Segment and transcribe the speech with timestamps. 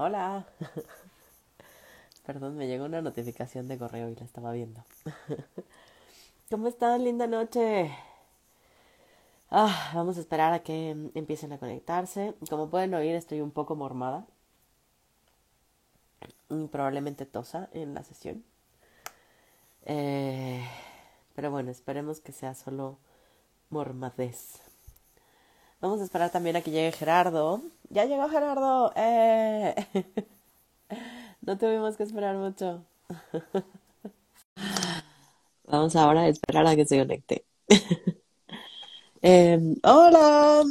[0.00, 0.46] Hola.
[2.26, 4.84] Perdón, me llegó una notificación de correo y la estaba viendo.
[6.50, 7.02] ¿Cómo están?
[7.02, 7.90] Linda noche.
[9.50, 12.34] Ah, vamos a esperar a que empiecen a conectarse.
[12.48, 14.24] Como pueden oír, estoy un poco mormada.
[16.48, 18.44] Mm, Probablemente tosa en la sesión.
[19.86, 20.64] Eh,
[21.34, 22.98] pero bueno, esperemos que sea solo
[23.70, 24.60] mormadez.
[25.80, 27.62] Vamos a esperar también a que llegue Gerardo.
[27.90, 28.92] Ya llegó Gerardo.
[28.96, 29.74] ¡Eh!
[31.40, 32.84] No tuvimos que esperar mucho.
[35.64, 37.46] Vamos ahora a esperar a que se conecte.
[39.22, 40.62] Em, hola.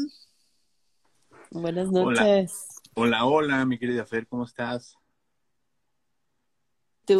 [1.52, 2.68] Buenas Hola, noches.
[2.96, 4.96] hola, hola, mi querida Fer, ¿cómo estás?
[7.06, 7.20] ¿Tú?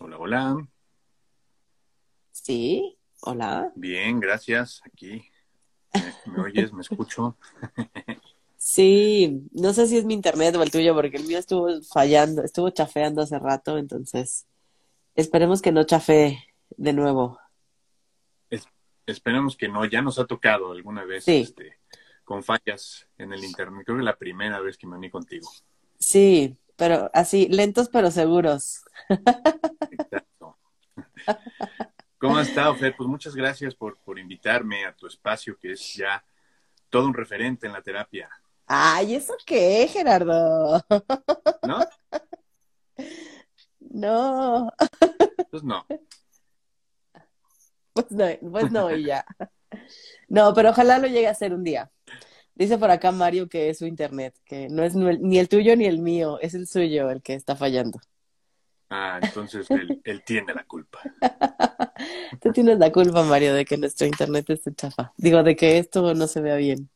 [0.00, 0.68] Hola, hola.
[2.32, 2.98] Sí.
[3.20, 3.70] Hola.
[3.74, 4.80] Bien, gracias.
[4.84, 5.28] Aquí.
[6.26, 6.72] ¿Me, oyes?
[6.72, 7.36] ¿Me escucho?
[8.58, 9.42] Sí.
[9.52, 12.68] No sé si es mi internet o el tuyo, porque el mío estuvo fallando, estuvo
[12.70, 14.46] chafeando hace rato, entonces
[15.14, 16.38] esperemos que no chafee
[16.76, 17.38] de nuevo.
[18.50, 18.66] Es-
[19.06, 19.84] esperemos que no.
[19.84, 21.42] Ya nos ha tocado alguna vez Sí.
[21.42, 21.78] este,
[22.24, 23.84] con fallas en el internet.
[23.86, 25.48] Creo que la primera vez que me uní contigo.
[26.00, 28.80] Sí, pero así, lentos pero seguros.
[29.90, 30.56] Exacto.
[32.18, 32.94] ¿Cómo has estado, Fer?
[32.96, 36.24] Pues muchas gracias por, por invitarme a tu espacio, que es ya
[36.90, 38.28] todo un referente en la terapia,
[38.66, 40.84] Ay, ¿eso qué, Gerardo?
[41.62, 41.78] ¿no?
[43.80, 44.70] No,
[45.50, 45.86] Pues no.
[47.92, 49.24] pues no, pues no, y ya.
[50.28, 51.90] No, pero ojalá lo llegue a hacer un día.
[52.54, 55.86] Dice por acá Mario que es su internet, que no es ni el tuyo ni
[55.86, 58.00] el mío, es el suyo el que está fallando.
[58.88, 61.00] Ah, entonces él, él tiene la culpa.
[62.40, 65.12] Tú tienes la culpa, Mario, de que nuestro internet esté chafa.
[65.16, 66.88] Digo, de que esto no se vea bien.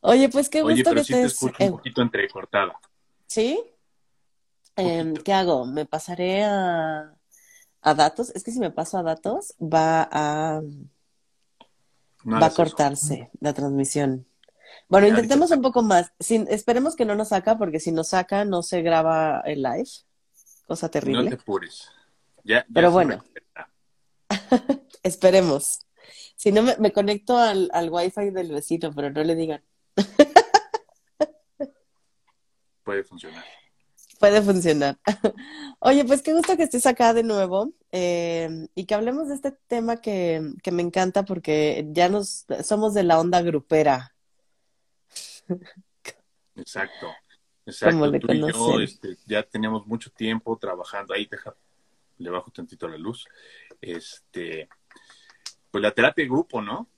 [0.00, 2.72] Oye, pues qué Oye, gusto que pero sí te escucho un poquito entrecortada.
[3.26, 3.62] ¿sí?
[4.76, 5.14] Em.
[5.14, 5.66] ¿qué hago?
[5.66, 7.14] ¿Me pasaré a,
[7.82, 8.30] a datos?
[8.30, 10.62] Es que si me paso a datos, va a,
[12.24, 12.56] No va a eso.
[12.56, 14.26] cortarse la transmisión.
[14.88, 16.12] Bueno, intentemos un poco más.
[16.18, 19.90] Sin, esperemos que no nos saca, porque si nos saca, no se graba el live.
[20.66, 21.34] Cosa No te terrible.
[21.34, 21.90] apures.
[22.44, 23.22] Ya, ya Pero bueno,
[25.02, 25.80] esperemos.
[26.36, 29.62] Si no, me, me conecto al, al wifi del vecino, pero no le digan.
[32.84, 33.44] Puede funcionar.
[34.18, 34.98] Puede funcionar.
[35.80, 39.52] Oye, pues qué gusto que estés acá de nuevo eh, y que hablemos de este
[39.66, 44.12] tema que, que me encanta porque ya nos somos de la onda grupera,
[46.54, 47.08] Exacto.
[47.64, 48.26] Como Exacto.
[48.26, 51.14] Tú y yo este, ya tenemos mucho tiempo trabajando.
[51.14, 51.54] Ahí deja,
[52.18, 53.26] le bajo tantito la luz.
[53.80, 54.68] Este,
[55.70, 56.88] pues la terapia de grupo, ¿no?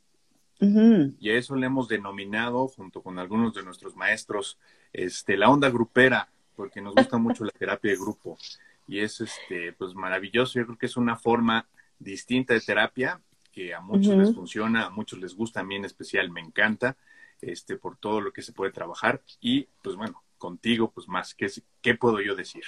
[1.21, 4.59] Y a eso le hemos denominado, junto con algunos de nuestros maestros,
[4.95, 8.39] este, la onda grupera, porque nos gusta mucho la terapia de grupo.
[8.87, 10.59] Y es este, pues maravilloso.
[10.59, 11.67] Yo creo que es una forma
[11.99, 13.21] distinta de terapia
[13.53, 16.97] que a muchos les funciona, a muchos les gusta, a mí en especial me encanta,
[17.41, 19.23] este, por todo lo que se puede trabajar.
[19.41, 21.49] Y pues bueno, contigo, pues más, ¿qué,
[21.81, 22.65] qué puedo yo decir?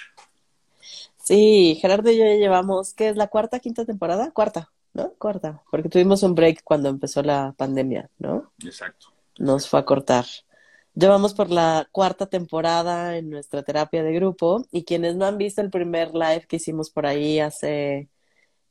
[1.23, 4.31] Sí, Gerardo y yo ya llevamos, ¿qué es la cuarta, quinta temporada?
[4.31, 5.13] Cuarta, ¿no?
[5.15, 8.53] Cuarta, porque tuvimos un break cuando empezó la pandemia, ¿no?
[8.65, 9.09] Exacto.
[9.39, 10.25] Nos fue a cortar.
[10.95, 15.61] Llevamos por la cuarta temporada en nuestra terapia de grupo y quienes no han visto
[15.61, 18.09] el primer live que hicimos por ahí hace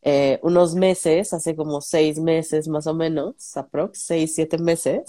[0.01, 5.03] eh, unos meses, hace como seis meses más o menos, aprox, seis, siete meses,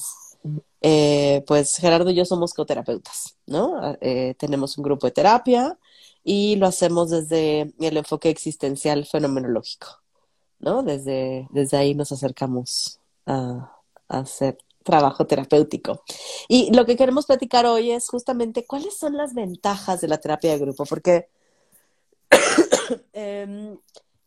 [0.80, 3.96] eh, pues Gerardo y yo somos coterapeutas, ¿no?
[4.00, 5.78] Eh, tenemos un grupo de terapia
[6.24, 10.02] y lo hacemos desde el enfoque existencial fenomenológico,
[10.58, 10.82] ¿no?
[10.82, 13.72] Desde, desde ahí nos acercamos a,
[14.08, 16.02] a hacer trabajo terapéutico.
[16.48, 20.52] Y lo que queremos platicar hoy es justamente cuáles son las ventajas de la terapia
[20.52, 21.28] de grupo, porque
[23.12, 23.76] em,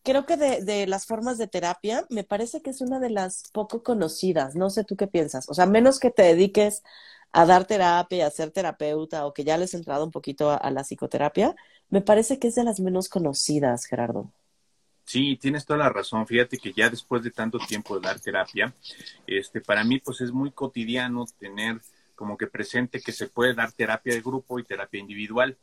[0.04, 3.44] creo que de, de las formas de terapia me parece que es una de las
[3.54, 4.56] poco conocidas.
[4.56, 5.50] No sé tú qué piensas.
[5.50, 6.84] O sea, menos que te dediques
[7.32, 10.58] a dar terapia, a ser terapeuta o que ya les has entrado un poquito a,
[10.58, 11.56] a la psicoterapia,
[11.90, 14.32] me parece que es de las menos conocidas, Gerardo.
[15.06, 16.28] Sí, tienes toda la razón.
[16.28, 18.74] Fíjate que ya después de tanto tiempo de dar terapia,
[19.26, 21.82] este, para mí pues es muy cotidiano tener
[22.16, 25.58] como que presente que se puede dar terapia de grupo y terapia individual.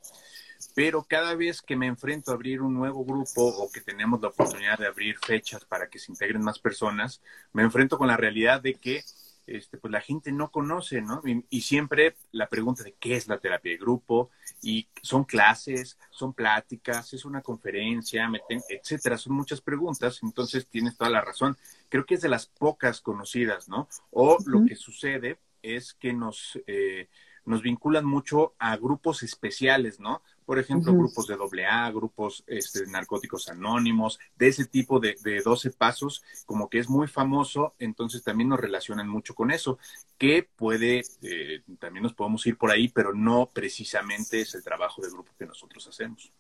[0.77, 4.29] Pero cada vez que me enfrento a abrir un nuevo grupo o que tenemos la
[4.29, 7.23] oportunidad de abrir fechas para que se integren más personas,
[7.55, 9.03] me enfrento con la realidad de que
[9.47, 11.23] este, pues la gente no conoce, ¿no?
[11.25, 14.31] Y, y siempre la pregunta de qué es la terapia de grupo
[14.61, 20.97] y son clases, son pláticas, es una conferencia, meten- etcétera, son muchas preguntas, entonces tienes
[20.99, 21.57] toda la razón.
[21.89, 23.89] Creo que es de las pocas conocidas, ¿no?
[24.11, 27.09] O lo que sucede es que nos, eh,
[27.47, 30.23] nos vinculan mucho a grupos especiales, ¿no?
[30.47, 35.43] Por ejemplo, grupos de AA, grupos este, de narcóticos anónimos, de ese tipo de, de
[35.43, 39.79] 12 pasos, como que es muy famoso, entonces también nos relacionan mucho con eso,
[40.17, 45.03] que puede, eh, también nos podemos ir por ahí, pero no precisamente es el trabajo
[45.03, 46.33] de grupo que nosotros hacemos.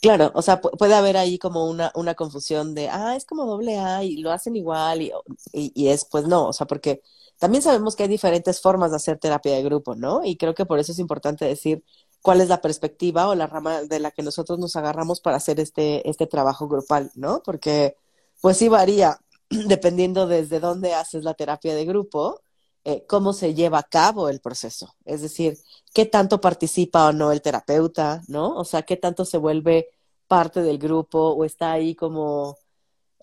[0.00, 3.78] Claro, o sea, puede haber ahí como una, una confusión de, ah, es como doble
[3.78, 5.12] A y lo hacen igual y,
[5.52, 7.02] y, es, pues no, o sea, porque
[7.38, 10.22] también sabemos que hay diferentes formas de hacer terapia de grupo, ¿no?
[10.24, 11.82] Y creo que por eso es importante decir
[12.22, 15.60] cuál es la perspectiva o la rama de la que nosotros nos agarramos para hacer
[15.60, 17.42] este, este trabajo grupal, ¿no?
[17.44, 17.96] Porque
[18.40, 19.18] pues sí varía
[19.50, 22.40] dependiendo desde dónde haces la terapia de grupo,
[22.84, 24.94] eh, cómo se lleva a cabo el proceso.
[25.04, 25.58] Es decir,
[25.94, 28.56] qué tanto participa o no el terapeuta, ¿no?
[28.56, 29.88] O sea, qué tanto se vuelve
[30.26, 32.56] parte del grupo o está ahí como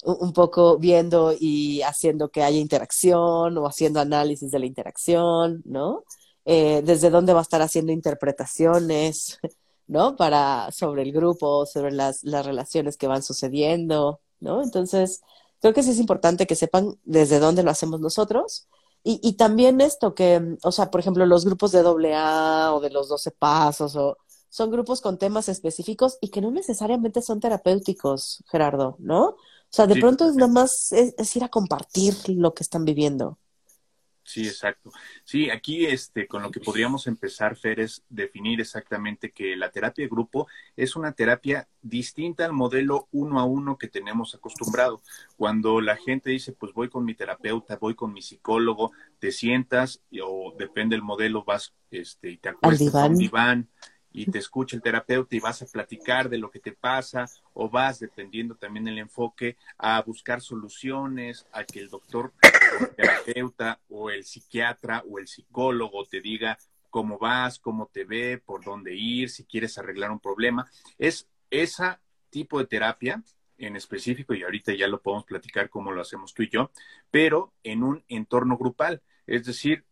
[0.03, 6.03] un poco viendo y haciendo que haya interacción o haciendo análisis de la interacción, ¿no?
[6.49, 9.37] Eh, desde dónde va a estar haciendo interpretaciones,
[9.87, 10.15] ¿no?
[10.15, 14.63] Para, sobre el grupo, sobre las, las relaciones que van sucediendo, ¿no?
[14.63, 15.21] Entonces,
[15.59, 18.67] creo que sí es importante que sepan desde dónde lo hacemos nosotros
[19.03, 22.79] y, y también esto que, o sea, por ejemplo, los grupos de doble A o
[22.79, 24.17] de los 12 pasos o
[24.49, 29.25] son grupos con temas específicos y que no necesariamente son terapéuticos, Gerardo, ¿no?
[29.29, 29.37] O
[29.69, 33.37] sea, de pronto es nada más es, ir a compartir lo que están viviendo.
[34.27, 34.91] Sí, exacto.
[35.23, 40.03] Sí, aquí este, con lo que podríamos empezar, Fer, es definir exactamente que la terapia
[40.03, 45.01] de grupo es una terapia distinta al modelo uno a uno que tenemos acostumbrado.
[45.37, 50.01] Cuando la gente dice, pues voy con mi terapeuta, voy con mi psicólogo, te sientas
[50.21, 53.69] o depende del modelo, vas este, y te acuestas en un diván
[54.11, 57.69] y te escucha el terapeuta y vas a platicar de lo que te pasa o
[57.69, 62.33] vas, dependiendo también del enfoque, a buscar soluciones, a que el doctor
[62.79, 66.57] el terapeuta o el psiquiatra o el psicólogo te diga
[66.89, 70.69] cómo vas, cómo te ve, por dónde ir, si quieres arreglar un problema.
[70.97, 71.97] Es ese
[72.29, 73.23] tipo de terapia
[73.57, 76.71] en específico, y ahorita ya lo podemos platicar cómo lo hacemos tú y yo,
[77.09, 79.01] pero en un entorno grupal.
[79.25, 79.85] Es decir,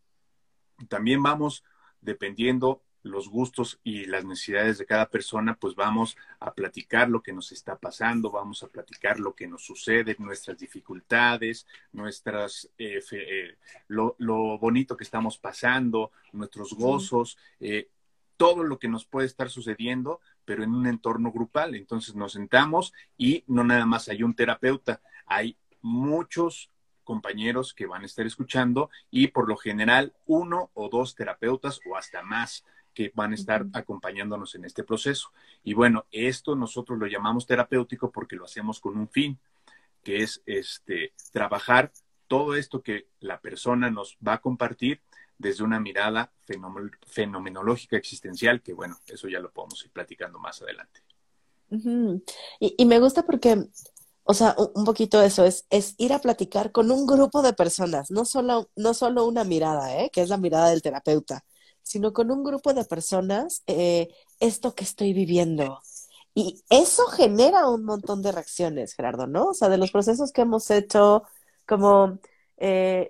[0.88, 1.64] también vamos
[2.00, 7.32] dependiendo los gustos y las necesidades de cada persona, pues vamos a platicar lo que
[7.32, 13.56] nos está pasando, vamos a platicar lo que nos sucede, nuestras dificultades, nuestras, eh, eh,
[13.88, 14.14] lo,
[14.58, 17.88] bonito que estamos pasando, nuestros gozos, eh,
[18.36, 21.74] todo lo que nos puede estar sucediendo, pero en un entorno grupal.
[21.74, 26.70] Entonces nos sentamos y no nada más hay un terapeuta, hay muchos
[27.04, 31.96] compañeros que van a estar escuchando y por lo general uno o dos terapeutas o
[31.96, 32.64] hasta más
[32.96, 35.30] que van a estar acompañándonos en este proceso.
[35.62, 39.38] Y bueno, esto nosotros lo llamamos terapéutico porque lo hacemos con un fin,
[40.02, 41.92] que es este trabajar
[42.26, 45.02] todo esto que la persona nos va a compartir
[45.36, 46.32] desde una mirada
[47.06, 51.02] fenomenológica existencial, que bueno, eso ya lo podemos ir platicando más adelante.
[51.68, 53.68] y, y, me gusta porque,
[54.24, 58.10] o sea, un poquito eso es, es ir a platicar con un grupo de personas,
[58.10, 60.08] no solo, no solo una mirada, ¿eh?
[60.10, 61.44] que es la mirada del terapeuta,
[61.86, 64.08] sino con un grupo de personas eh,
[64.40, 65.80] esto que estoy viviendo.
[66.34, 69.46] Y eso genera un montón de reacciones, Gerardo, ¿no?
[69.48, 71.22] O sea, de los procesos que hemos hecho,
[71.66, 72.18] como
[72.58, 73.08] eh,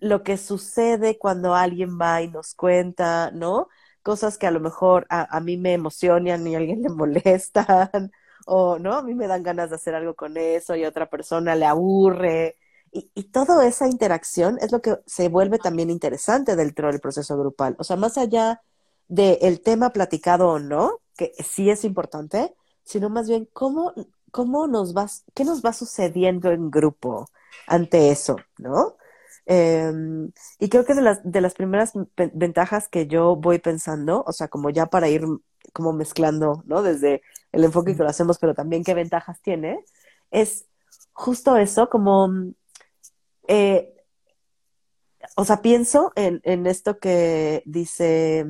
[0.00, 3.68] lo que sucede cuando alguien va y nos cuenta, ¿no?
[4.02, 8.12] Cosas que a lo mejor a, a mí me emocionan y a alguien le molestan,
[8.46, 8.94] o, ¿no?
[8.94, 11.66] A mí me dan ganas de hacer algo con eso y a otra persona le
[11.66, 12.56] aburre.
[12.92, 17.36] Y, y, toda esa interacción es lo que se vuelve también interesante dentro del proceso
[17.38, 17.76] grupal.
[17.78, 18.62] O sea, más allá
[19.08, 22.54] del tema platicado o no, que sí es importante,
[22.84, 23.92] sino más bien cómo,
[24.30, 27.26] cómo nos va, qué nos va sucediendo en grupo
[27.66, 28.96] ante eso, ¿no?
[29.46, 31.92] Em, y creo que de las, de las primeras
[32.34, 35.24] ventajas que yo voy pensando, o sea, como ya para ir
[35.72, 36.82] como mezclando, ¿no?
[36.82, 39.84] Desde el enfoque que lo hacemos, pero también qué ventajas tiene,
[40.30, 40.66] es
[41.12, 42.30] justo eso, como
[43.48, 43.94] eh,
[45.36, 48.46] o sea, pienso en, en, esto que dice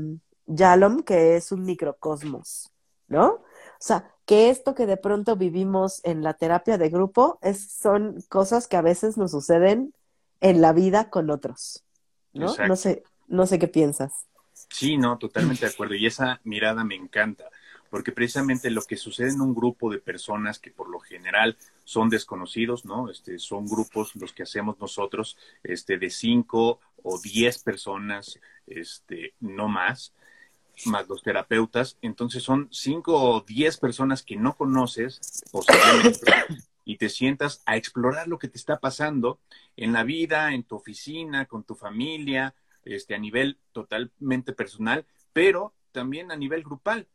[0.46, 2.70] Yalom, que es un microcosmos,
[3.06, 3.26] ¿no?
[3.26, 8.22] O sea, que esto que de pronto vivimos en la terapia de grupo es, son
[8.28, 9.94] cosas que a veces nos suceden
[10.40, 11.84] en la vida con otros,
[12.32, 12.54] ¿no?
[12.66, 14.26] No sé, no sé qué piensas.
[14.70, 15.94] Sí, no, totalmente de acuerdo.
[15.94, 17.44] Y esa mirada me encanta
[17.90, 21.56] porque precisamente lo que sucede en un grupo de personas que por lo general
[21.88, 23.10] son desconocidos, ¿no?
[23.10, 29.68] Este, son grupos los que hacemos nosotros, este, de cinco o diez personas, este, no
[29.68, 30.12] más,
[30.84, 31.96] más los terapeutas.
[32.02, 35.42] Entonces son cinco o diez personas que no conoces,
[36.84, 39.40] y te sientas a explorar lo que te está pasando
[39.74, 42.54] en la vida, en tu oficina, con tu familia,
[42.84, 47.08] este, a nivel totalmente personal, pero también a nivel grupal.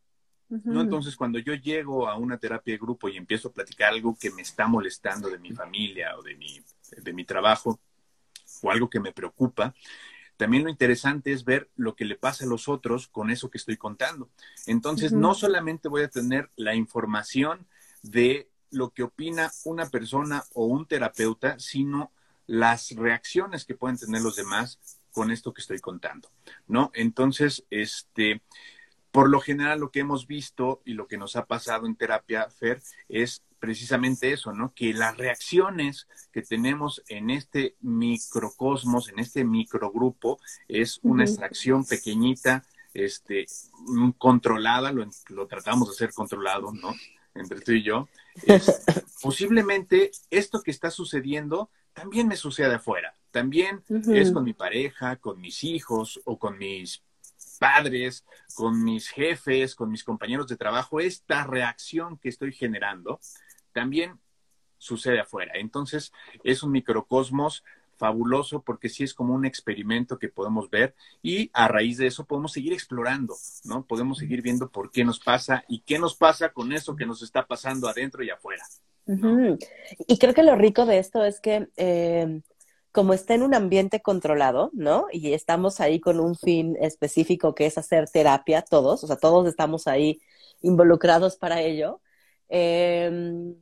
[0.64, 0.82] ¿No?
[0.82, 4.32] Entonces, cuando yo llego a una terapia de grupo y empiezo a platicar algo que
[4.32, 6.62] me está molestando de mi familia o de mi,
[6.98, 7.80] de mi trabajo
[8.62, 9.74] o algo que me preocupa,
[10.38, 13.58] también lo interesante es ver lo que le pasa a los otros con eso que
[13.58, 14.30] estoy contando.
[14.66, 17.68] Entonces, no solamente voy a tener la información
[18.02, 22.12] de lo que opina una persona o un terapeuta, sino
[22.48, 24.80] las reacciones que pueden tener los demás
[25.12, 26.30] con esto que estoy contando,
[26.68, 26.92] ¿no?
[26.94, 28.42] Entonces, este,
[29.14, 32.50] por lo general lo que hemos visto y lo que nos ha pasado en terapia,
[32.50, 34.74] Fer, es precisamente eso, ¿no?
[34.74, 42.64] Que las reacciones que tenemos en este microcosmos, en este microgrupo, es una extracción pequeñita,
[42.96, 43.46] este,
[44.18, 46.96] controlada, lo, lo tratamos de hacer controlado, ¿no?
[47.36, 48.10] Entre tú y yo.
[49.22, 53.14] posiblemente esto que está sucediendo también me sucede afuera.
[53.30, 57.04] También es con mi pareja, con mis hijos o con mis
[57.64, 61.00] padres, con mis jefes, con mis compañeros de trabajo.
[61.00, 63.22] Esta reacción que estoy generando
[63.72, 64.20] también
[64.78, 65.54] sucede afuera.
[65.56, 66.12] Entonces,
[66.44, 67.64] es un microcosmos
[67.96, 72.26] fabuloso porque sí es como un experimento que podemos ver y a raíz de eso
[72.26, 73.86] podemos seguir explorando, ¿no?
[73.86, 77.22] Podemos seguir viendo por qué nos pasa y qué nos pasa con eso que nos
[77.22, 78.66] está pasando adentro y afuera.
[80.08, 82.42] Y creo que lo rico de esto es que eh,
[82.94, 85.08] como está en un ambiente controlado, ¿no?
[85.12, 89.48] Y estamos ahí con un fin específico que es hacer terapia, todos, o sea, todos
[89.48, 90.22] estamos ahí
[90.62, 92.02] involucrados para ello.
[92.50, 93.56] Em,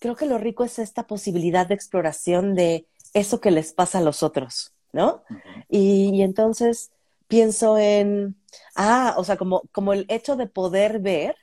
[0.00, 4.02] creo que lo rico es esta posibilidad de exploración de eso que les pasa a
[4.02, 5.22] los otros, ¿no?
[5.68, 6.90] y, entonces
[7.28, 8.36] pienso en,
[8.74, 11.36] ah, o sea, como, como el hecho de poder ver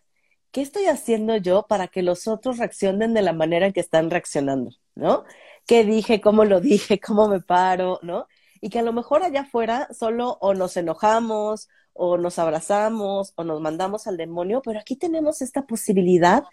[0.55, 4.09] ¿qué estoy haciendo yo para que los otros reaccionen de la manera en que están
[4.09, 4.71] reaccionando?
[4.95, 5.25] ¿No?
[5.65, 6.21] ¿Qué dije?
[6.21, 6.99] ¿Cómo lo dije?
[6.99, 7.99] ¿Cómo me paro?
[8.03, 8.27] ¿No?
[8.61, 13.43] Y que a lo mejor allá afuera solo o nos enojamos o nos abrazamos o
[13.43, 16.43] nos mandamos al demonio, pero aquí tenemos esta posibilidad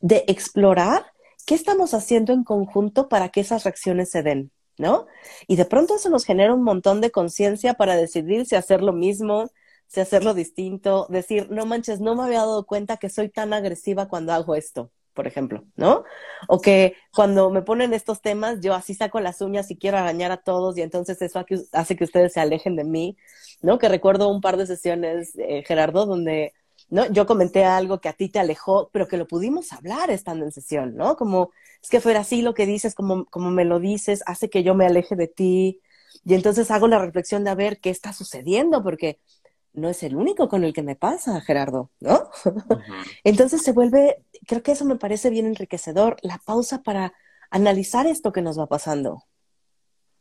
[0.00, 1.04] de explorar
[1.46, 5.06] qué estamos haciendo en conjunto para que esas reacciones se den, ¿no?
[5.48, 8.92] Y de pronto eso nos genera un montón de conciencia para decidir si hacer lo
[8.92, 9.50] mismo,
[9.88, 14.08] si hacerlo distinto, decir, no manches, no me había dado cuenta que soy tan agresiva
[14.08, 16.04] cuando hago esto, por ejemplo, ¿no?
[16.48, 20.32] O que cuando me ponen estos temas, yo así saco las uñas y quiero arañar
[20.32, 23.16] a todos y entonces eso hace que ustedes se alejen de mí,
[23.60, 23.78] ¿no?
[23.78, 26.52] Que recuerdo un par de sesiones, eh, Gerardo, donde
[26.92, 27.10] ¿no?
[27.10, 30.52] Yo comenté algo que a ti te alejó, pero que lo pudimos hablar estando en
[30.52, 31.16] sesión, ¿no?
[31.16, 31.50] Como
[31.82, 34.74] es que fuera así lo que dices, como, como me lo dices, hace que yo
[34.74, 35.80] me aleje de ti.
[36.24, 39.18] Y entonces hago la reflexión de a ver qué está sucediendo, porque
[39.72, 42.30] no es el único con el que me pasa, Gerardo, ¿no?
[43.24, 47.14] Entonces se vuelve, creo que eso me parece bien enriquecedor, la pausa para
[47.50, 49.24] analizar esto que nos va pasando.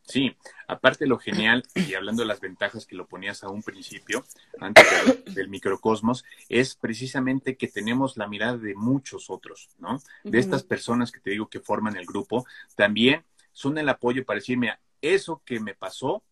[0.04, 0.36] Sí,
[0.68, 4.26] aparte lo genial, y hablando de las ventajas que lo ponías a un principio,
[4.60, 4.86] antes
[5.34, 10.02] del, microcosmos, es precisamente que tenemos la mirada de muchos otros, ¿no?
[10.24, 14.40] De estas personas que te digo que forman el grupo, también son el apoyo para
[14.40, 16.24] decirme, eso que me pasó,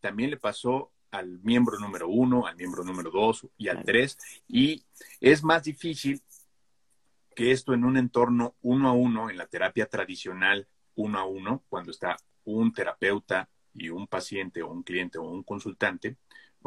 [0.00, 4.18] también le pasó al miembro número uno, al miembro número dos y al tres.
[4.48, 4.84] Y
[5.20, 6.22] es más difícil
[7.34, 11.62] que esto en un entorno uno a uno, en la terapia tradicional uno a uno,
[11.68, 16.16] cuando está un terapeuta y un paciente o un cliente o un consultante,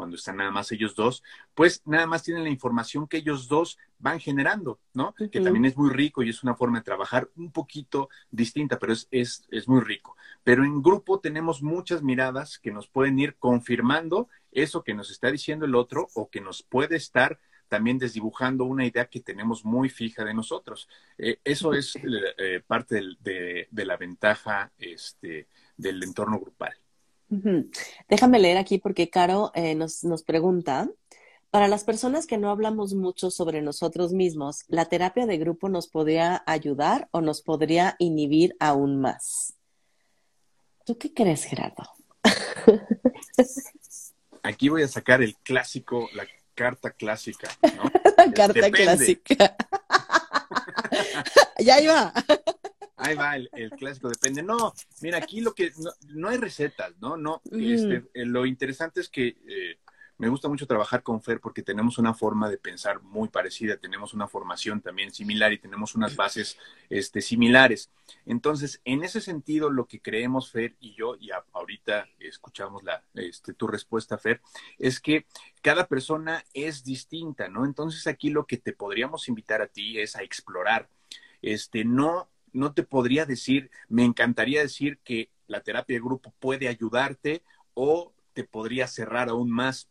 [0.00, 1.22] cuando están nada más ellos dos,
[1.54, 5.12] pues nada más tienen la información que ellos dos van generando, ¿no?
[5.12, 8.94] Que también es muy rico y es una forma de trabajar un poquito distinta, pero
[8.94, 10.16] es, es, es muy rico.
[10.42, 15.30] Pero en grupo tenemos muchas miradas que nos pueden ir confirmando eso que nos está
[15.30, 17.38] diciendo el otro o que nos puede estar
[17.68, 20.88] también desdibujando una idea que tenemos muy fija de nosotros.
[21.18, 21.94] Eh, eso es
[22.38, 26.72] eh, parte de, de, la ventaja este, del entorno grupal.
[28.08, 30.88] Déjame leer aquí porque Caro eh, nos, nos pregunta,
[31.50, 35.88] para las personas que no hablamos mucho sobre nosotros mismos, ¿la terapia de grupo nos
[35.88, 39.54] podría ayudar o nos podría inhibir aún más?
[40.84, 41.82] ¿Tú qué crees, Gerardo?
[44.42, 47.90] Aquí voy a sacar el clásico, la carta clásica, ¿no?
[48.16, 49.56] la carta clásica.
[51.58, 52.12] ya iba.
[53.00, 54.42] Ahí va el, clásico, depende.
[54.42, 55.72] No, mira, aquí lo que
[56.08, 57.16] no, hay recetas, ¿no?
[57.16, 59.78] No, este, eh, lo interesante es que eh,
[60.20, 64.12] me gusta mucho trabajar con Fer porque tenemos una forma de pensar muy parecida, tenemos
[64.12, 66.58] una formación también similar y tenemos unas bases
[66.90, 67.90] este, similares.
[68.26, 73.54] Entonces, en ese sentido, lo que creemos Fer y yo, y ahorita escuchamos la, este,
[73.54, 74.42] tu respuesta, Fer,
[74.78, 75.24] es que
[75.62, 77.64] cada persona es distinta, ¿no?
[77.64, 80.90] Entonces, aquí lo que te podríamos invitar a ti es a explorar.
[81.40, 86.68] Este, no no te podría decir, me encantaría decir que la terapia de grupo puede
[86.68, 87.42] ayudarte
[87.74, 89.88] o te podría cerrar aún más.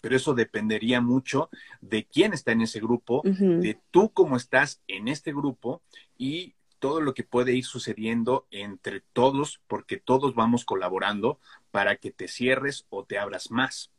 [0.00, 1.48] Pero eso dependería mucho
[1.80, 5.82] de quién está en ese grupo, de tú cómo estás en este grupo
[6.18, 11.40] y todo lo que puede ir sucediendo entre todos, porque todos vamos colaborando
[11.70, 13.90] para que te cierres o te abras más.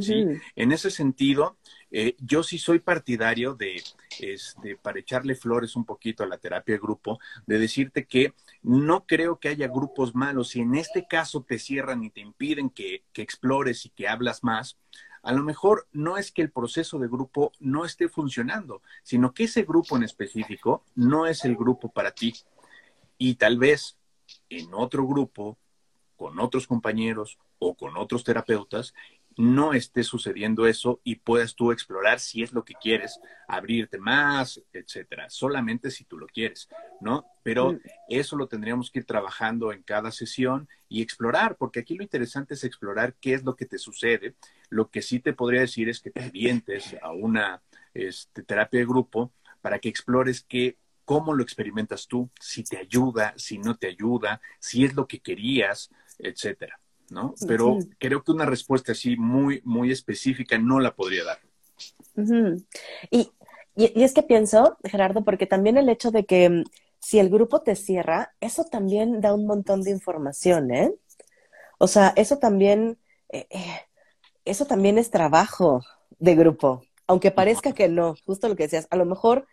[0.00, 0.26] ¿Sí?
[0.56, 1.56] En ese sentido,
[1.90, 3.82] eh, yo sí soy partidario de,
[4.20, 9.06] este, para echarle flores un poquito a la terapia de grupo, de decirte que no
[9.06, 10.48] creo que haya grupos malos.
[10.48, 14.42] Si en este caso te cierran y te impiden que, que explores y que hablas
[14.42, 14.76] más,
[15.22, 19.44] a lo mejor no es que el proceso de grupo no esté funcionando, sino que
[19.44, 22.34] ese grupo en específico no es el grupo para ti.
[23.16, 23.96] Y tal vez
[24.50, 25.58] en otro grupo,
[26.16, 28.94] con otros compañeros o con otros terapeutas,
[29.36, 34.62] no esté sucediendo eso y puedas tú explorar si es lo que quieres, abrirte más,
[34.72, 36.68] etcétera, solamente si tú lo quieres,
[37.00, 37.26] ¿no?
[37.42, 37.80] Pero mm.
[38.08, 42.54] eso lo tendríamos que ir trabajando en cada sesión y explorar, porque aquí lo interesante
[42.54, 44.34] es explorar qué es lo que te sucede.
[44.68, 47.62] Lo que sí te podría decir es que te vientes a una
[47.92, 53.34] este, terapia de grupo para que explores qué cómo lo experimentas tú, si te ayuda,
[53.36, 56.80] si no te ayuda, si es lo que querías, etcétera.
[57.10, 57.34] ¿No?
[57.46, 61.38] Pero creo que una respuesta así muy, muy específica no la podría dar.
[63.10, 63.30] y,
[63.76, 66.64] y, es que pienso, Gerardo, porque también el hecho de que mm,
[67.00, 70.94] si el grupo te cierra, eso también da un montón de información, ¿eh?
[71.78, 73.80] O sea, eso también, eh, eh,
[74.44, 75.82] eso también es trabajo
[76.18, 79.46] de grupo, aunque parezca que no, justo lo que decías, a lo mejor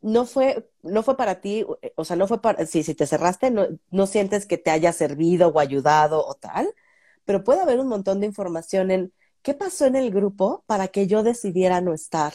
[0.00, 3.50] no fue, no fue para ti, o sea, no fue para, si, si te cerraste,
[3.50, 6.72] no, no sientes que te haya servido o ayudado o tal,
[7.24, 9.12] pero puede haber un montón de información en
[9.42, 12.34] qué pasó en el grupo para que yo decidiera no estar,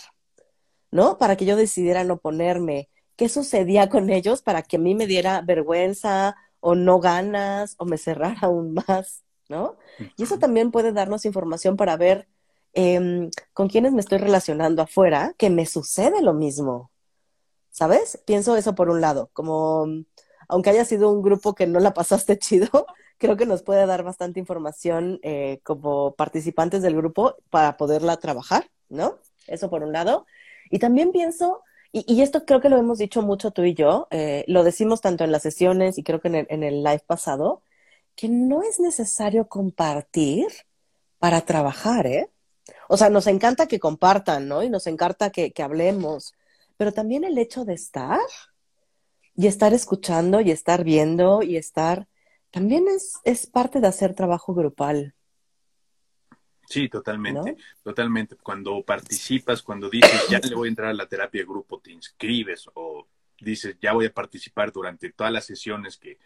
[0.92, 1.18] ¿no?
[1.18, 5.06] Para que yo decidiera no ponerme, qué sucedía con ellos para que a mí me
[5.06, 9.78] diera vergüenza o no ganas o me cerrara aún más, ¿no?
[10.18, 12.28] Y eso también puede darnos información para ver
[12.74, 16.92] em, con quiénes me estoy relacionando afuera, que me sucede lo mismo,
[17.72, 18.22] ¿sabes?
[18.26, 19.86] Pienso eso por un lado, como
[20.48, 22.86] aunque haya sido un grupo que no la pasaste chido,
[23.20, 28.72] creo que nos puede dar bastante información eh, como participantes del grupo para poderla trabajar,
[28.88, 29.20] ¿no?
[29.46, 30.26] Eso por un lado.
[30.72, 34.46] Y también pienso, y, esto creo que lo hemos dicho mucho tú y yo, eh,
[34.48, 37.62] lo decimos tanto en las sesiones y creo que en el, live pasado,
[38.16, 40.48] que no es necesario compartir
[41.20, 42.30] para trabajar, ¿eh?
[42.88, 44.64] O sea, nos encanta que compartan, ¿no?
[44.64, 46.34] Y nos encanta que hablemos,
[46.78, 48.20] pero también el hecho de estar
[49.36, 52.08] y estar escuchando y estar viendo y estar
[52.52, 55.16] también es, es parte de hacer trabajo grupal.
[56.70, 58.36] Sí, totalmente, totalmente.
[58.36, 61.92] Cuando participas, cuando dices, ya le voy a entrar a la terapia de grupo, te
[61.92, 63.08] inscribes o
[63.40, 66.20] dices, ya voy a participar durante todas las sesiones que,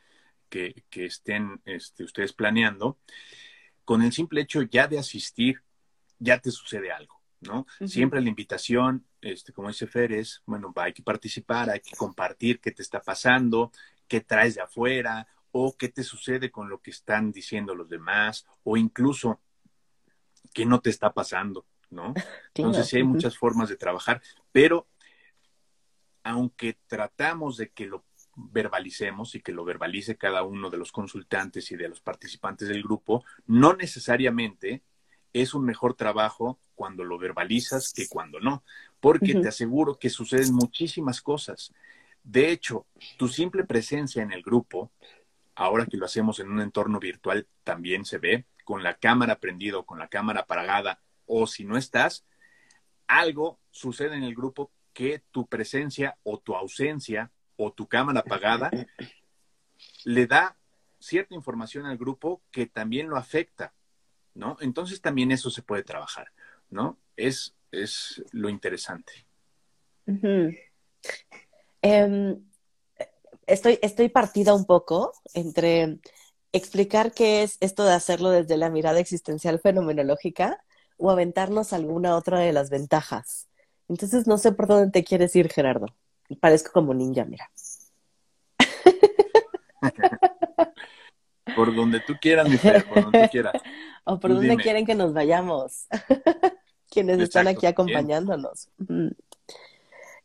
[0.49, 2.99] que, que estén este, ustedes planeando,
[3.85, 5.61] con el simple hecho ya de asistir,
[6.19, 7.65] ya te sucede algo, ¿no?
[7.85, 12.59] Siempre la invitación, este, como dice Fer, es, bueno, hay que participar, hay que compartir
[12.59, 13.71] qué te está pasando,
[14.07, 18.45] qué traes de afuera, o qué te sucede con lo que están diciendo los demás,
[18.63, 19.39] o incluso
[20.51, 22.13] qué no te está pasando, ¿no?
[22.55, 24.87] Entonces sí hay muchas formas de trabajar, pero
[26.23, 28.03] aunque tratamos de que lo
[28.35, 32.81] verbalicemos y que lo verbalice cada uno de los consultantes y de los participantes del
[32.81, 34.81] grupo, no necesariamente
[35.33, 38.63] es un mejor trabajo cuando lo verbalizas que cuando no,
[38.99, 41.71] porque te aseguro que suceden muchísimas cosas.
[42.23, 42.87] De hecho,
[43.17, 44.91] tu simple presencia en el grupo
[45.55, 49.77] ahora que lo hacemos en un entorno virtual, también se ve con la cámara prendida
[49.77, 52.25] o con la cámara apagada, o si no estás,
[53.07, 58.71] algo sucede en el grupo que tu presencia o tu ausencia o tu cámara apagada
[60.05, 60.57] le da
[60.99, 63.73] cierta información al grupo que también lo afecta,
[64.33, 64.57] ¿no?
[64.61, 66.31] Entonces también eso se puede trabajar,
[66.69, 66.97] ¿no?
[67.17, 69.25] Es, es lo interesante
[73.47, 75.99] estoy, estoy partida un poco entre
[76.51, 80.63] explicar qué es esto de hacerlo desde la mirada existencial fenomenológica
[80.97, 83.47] o aventarnos alguna otra de las ventajas.
[83.89, 85.87] Entonces no sé por dónde te quieres ir, Gerardo.
[86.39, 87.49] Parezco como ninja, mira.
[91.55, 93.53] por donde tú quieras, mi Fer, por donde tú quieras.
[94.05, 95.87] O por donde quieren que nos vayamos.
[96.91, 98.67] Quienes están aquí acompañándonos.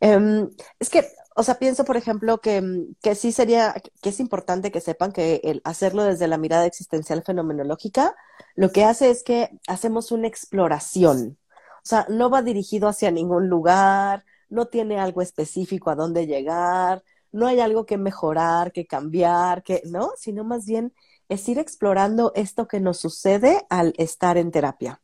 [0.00, 0.50] Em,
[0.80, 1.06] es que
[1.38, 5.12] o sea, pienso, por ejemplo, que, mm, que, sí sería, que es importante que sepan
[5.12, 8.16] que el hacerlo desde la mirada existencial fenomenológica,
[8.56, 11.38] lo que hace es que hacemos una exploración.
[11.78, 17.04] O sea, no va dirigido hacia ningún lugar, no tiene algo específico a dónde llegar,
[17.30, 20.10] no hay algo que mejorar, que cambiar, que, ¿no?
[20.16, 20.92] Sino más bien
[21.28, 25.00] es ir explorando esto que nos sucede al estar en terapia.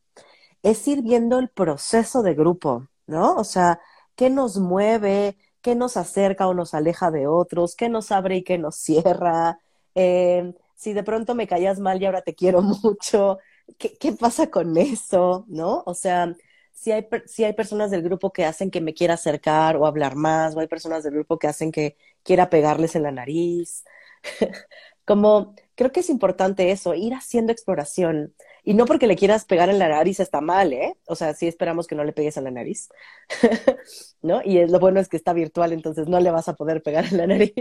[0.65, 3.37] Es ir viendo el proceso de grupo, ¿no?
[3.37, 3.81] O sea,
[4.17, 8.45] qué nos mueve, qué nos acerca o nos aleja de otros, qué nos abre y
[8.45, 9.59] qué nos cierra.
[9.97, 13.39] Eh, si de pronto me callas mal y ahora te quiero mucho,
[13.79, 15.47] ¿qué, qué pasa con eso?
[15.49, 15.83] ¿No?
[15.87, 16.35] O sea,
[16.73, 20.17] si hay, si hay personas del grupo que hacen que me quiera acercar o hablar
[20.17, 23.85] más, o hay personas del grupo que hacen que quiera pegarles en la nariz.
[25.07, 28.35] Como creo que es importante eso, ir haciendo exploración.
[28.65, 30.97] Y no porque le quieras pegar en la nariz está mal, ¿eh?
[31.07, 32.89] O sea, sí esperamos que no le pegues en la nariz,
[34.23, 34.41] ¿no?
[34.43, 37.19] Y lo bueno es que está virtual, entonces no le vas a poder pegar en
[37.19, 37.53] la nariz.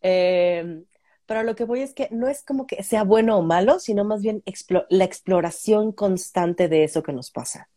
[0.00, 0.82] Eh,
[1.26, 4.04] pero lo que voy es que no es como que sea bueno o malo, sino
[4.04, 4.42] más bien
[4.88, 7.68] la exploración constante de eso que nos pasa.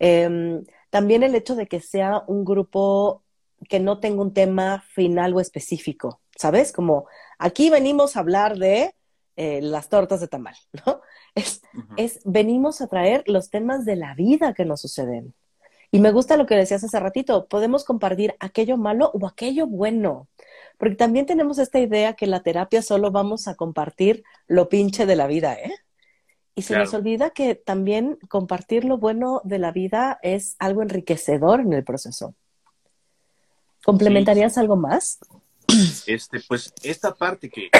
[0.00, 3.22] Eh, también el hecho de que sea un grupo
[3.68, 6.72] que no tenga un tema final o específico, ¿sabes?
[6.72, 7.06] Como
[7.38, 8.94] aquí venimos a hablar de
[9.36, 11.00] eh, las tortas de tamal, ¿no?
[11.38, 11.62] Es,
[11.96, 15.34] es, venimos a traer los temas de la vida que nos suceden.
[15.90, 20.28] Y me gusta lo que decías hace ratito, podemos compartir aquello malo o aquello bueno,
[20.76, 25.16] porque también tenemos esta idea que la terapia solo vamos a compartir lo pinche de
[25.16, 25.72] la vida, ¿eh?
[26.54, 31.60] Y se nos olvida que también compartir lo bueno de la vida es algo enriquecedor
[31.60, 32.34] en el proceso.
[33.84, 35.20] ¿Complementarías algo más?
[36.06, 37.70] Este, pues esta parte que,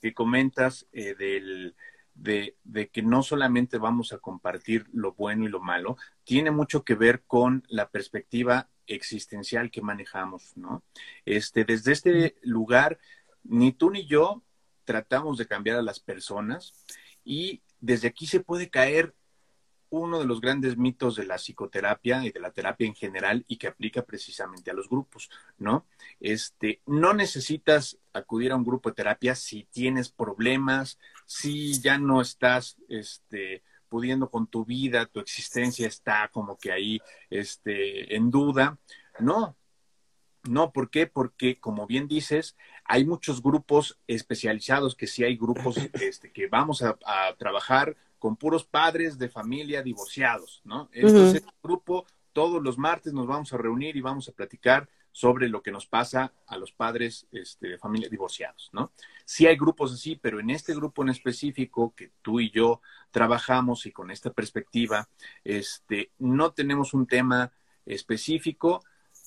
[0.00, 1.74] que, comentas eh, del,
[2.14, 6.84] de, de, que no solamente vamos a compartir lo bueno y lo malo, tiene mucho
[6.84, 10.84] que ver con la perspectiva existencial que manejamos, ¿no?
[11.24, 12.98] Este, desde este lugar,
[13.42, 14.42] ni tú ni yo
[14.84, 16.74] tratamos de cambiar a las personas
[17.24, 19.14] y desde aquí se puede caer
[20.00, 23.56] uno de los grandes mitos de la psicoterapia y de la terapia en general y
[23.56, 25.86] que aplica precisamente a los grupos, ¿no?
[26.20, 32.20] Este, no necesitas acudir a un grupo de terapia si tienes problemas, si ya no
[32.20, 38.78] estás, este, pudiendo con tu vida, tu existencia está como que ahí, este, en duda.
[39.20, 39.56] No,
[40.48, 41.06] no, ¿por qué?
[41.06, 46.82] Porque, como bien dices, hay muchos grupos especializados, que sí hay grupos este, que vamos
[46.82, 46.96] a,
[47.38, 50.88] trabajar con puros padres de familia divorciados, ¿no?
[50.92, 55.46] Entonces, uh grupo, todos los martes nos vamos a reunir y vamos a platicar sobre
[55.46, 58.92] lo que nos pasa a los padres este, de familia divorciados, ¿no?
[59.26, 63.84] Sí hay grupos así, pero en este grupo en específico que tú y yo trabajamos
[63.84, 65.06] y con esta perspectiva,
[65.44, 67.52] este, no tenemos un tema
[67.84, 68.82] específico,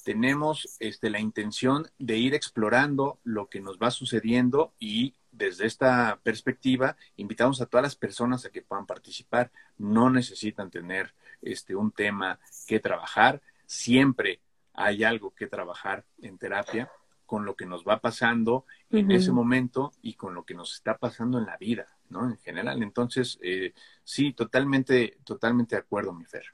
[0.06, 6.20] tenemos este, la intención de ir explorando lo que nos va sucediendo y desde esta
[6.24, 9.52] perspectiva invitamos a todas las personas a que puedan participar.
[9.78, 13.42] No necesitan tener este, un tema que trabajar.
[13.66, 14.42] Siempre
[14.74, 16.90] hay algo que trabajar en terapia
[17.26, 20.98] con lo que nos va pasando en ese momento y con lo que nos está
[20.98, 22.26] pasando en la vida, ¿no?
[22.26, 22.82] En general.
[22.82, 26.46] Entonces, eh, sí, totalmente, totalmente de acuerdo, mi Fer.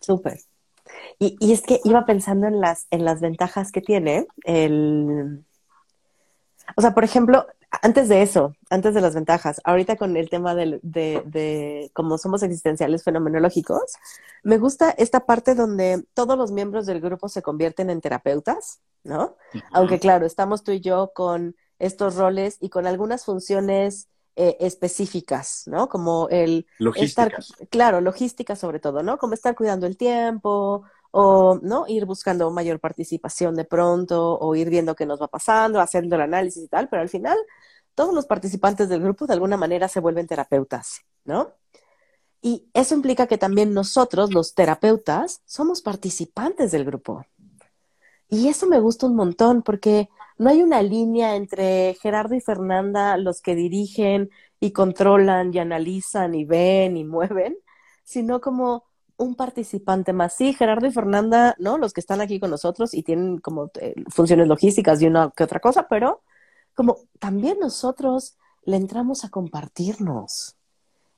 [0.00, 0.38] Súper.
[1.18, 5.44] Y, y, es que iba pensando en las, en las ventajas que tiene el...
[6.76, 7.46] O sea, por ejemplo,
[7.82, 12.18] antes de eso, antes de las ventajas, ahorita con el tema de, de, de cómo
[12.18, 13.94] somos existenciales fenomenológicos,
[14.42, 19.36] me gusta esta parte donde todos los miembros del grupo se convierten en terapeutas, ¿no?
[19.72, 25.62] Aunque claro, estamos tú y yo con estos roles y con algunas funciones eh, específicas,
[25.66, 25.88] ¿no?
[25.88, 27.32] Como el estar,
[27.70, 29.16] claro, logística sobre todo, ¿no?
[29.16, 30.82] Como estar cuidando el tiempo
[31.12, 31.84] o, ¿no?
[31.86, 36.22] Ir buscando mayor participación de pronto o ir viendo qué nos va pasando, haciendo el
[36.22, 37.38] análisis y tal, pero al final
[37.94, 41.52] todos los participantes del grupo de alguna manera se vuelven terapeutas, ¿no?
[42.42, 47.24] Y eso implica que también nosotros, los terapeutas, somos participantes del grupo.
[48.28, 53.16] Y eso me gusta un montón porque no hay una línea entre Gerardo y Fernanda,
[53.16, 54.30] los que dirigen
[54.60, 57.56] y controlan y analizan y ven y mueven,
[58.02, 58.84] sino como
[59.16, 60.34] un participante más.
[60.36, 61.78] Sí, Gerardo y Fernanda, ¿no?
[61.78, 65.44] Los que están aquí con nosotros y tienen como eh, funciones logísticas y una que
[65.44, 66.22] otra cosa, pero
[66.74, 70.56] como también nosotros le entramos a compartirnos.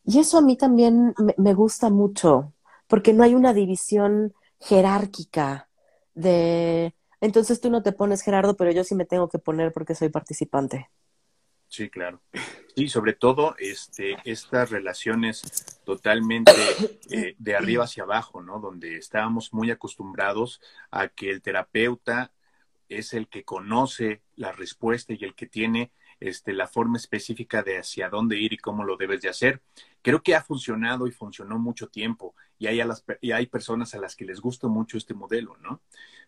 [0.05, 2.53] Y eso a mí también me, gusta mucho,
[2.87, 5.69] porque no hay una división jerárquica
[6.15, 9.95] de entonces tú no te pones, Gerardo, pero yo sí me tengo que poner porque
[9.95, 10.91] soy participante.
[11.69, 12.23] Sí, claro.
[12.77, 15.43] Y sobre todo este, estas relaciones
[15.85, 16.53] totalmente
[17.11, 18.61] eh, de arriba hacia abajo, ¿no?
[18.61, 22.33] Donde estábamos muy acostumbrados a que el terapeuta
[22.89, 27.79] es el que conoce la respuesta y el que tiene este, la forma específica de
[27.79, 29.63] hacia dónde ir y cómo lo debes de hacer.
[30.03, 33.95] Creo que ha funcionado y funcionó mucho tiempo y hay, a las, y hay personas
[33.95, 35.83] a las que les gusta mucho este modelo, ¿no?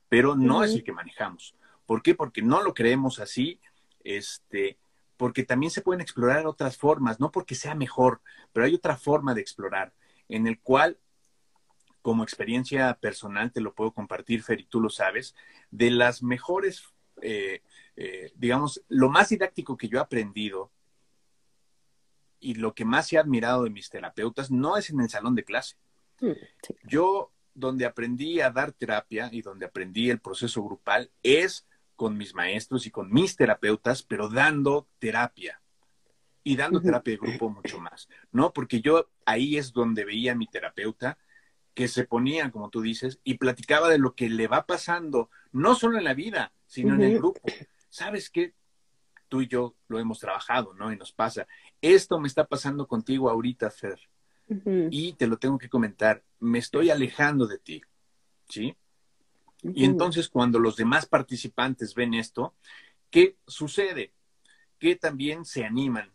[0.09, 1.55] pero no es el que manejamos.
[1.87, 2.15] ¿Por qué?
[2.15, 3.61] Porque no lo creemos así,
[4.05, 4.79] este,
[5.17, 8.21] porque también se pueden explorar otras formas, no porque sea mejor,
[8.53, 9.93] pero hay otra forma de explorar,
[10.29, 10.99] en el cual,
[12.03, 15.35] como experiencia personal, te lo puedo compartir, Fer, y tú lo sabes,
[15.71, 16.85] de las mejores,
[17.23, 17.63] eh,
[17.97, 20.71] eh, digamos, lo más didáctico que yo he aprendido
[22.41, 25.45] y lo que más he admirado de mis terapeutas no es en el salón de
[25.45, 25.77] clase.
[26.21, 26.33] Mm,
[26.85, 32.35] yo, donde aprendí a dar terapia y donde aprendí el proceso grupal, es con mis
[32.35, 35.61] maestros y con mis terapeutas, pero dando terapia.
[36.45, 38.53] Y dando terapia de grupo mucho más, ¿no?
[38.53, 41.19] Porque yo ahí es donde veía a mi terapeuta
[41.79, 45.77] que se ponía, como tú dices, y platicaba de lo que le va pasando, no
[45.77, 47.41] solo en la vida, sino en el grupo.
[47.89, 48.53] ¿Sabes qué?
[49.29, 50.93] Tú y yo lo hemos trabajado, ¿no?
[50.93, 51.47] Y nos pasa.
[51.81, 54.01] Esto me está pasando contigo ahorita, Fer.
[54.91, 56.25] Y te lo tengo que comentar.
[56.41, 57.81] Me estoy alejando de ti,
[58.49, 58.77] ¿sí?
[59.63, 62.57] Y entonces cuando los demás participantes ven esto,
[63.09, 64.13] ¿qué sucede?
[64.81, 66.11] Que también se animan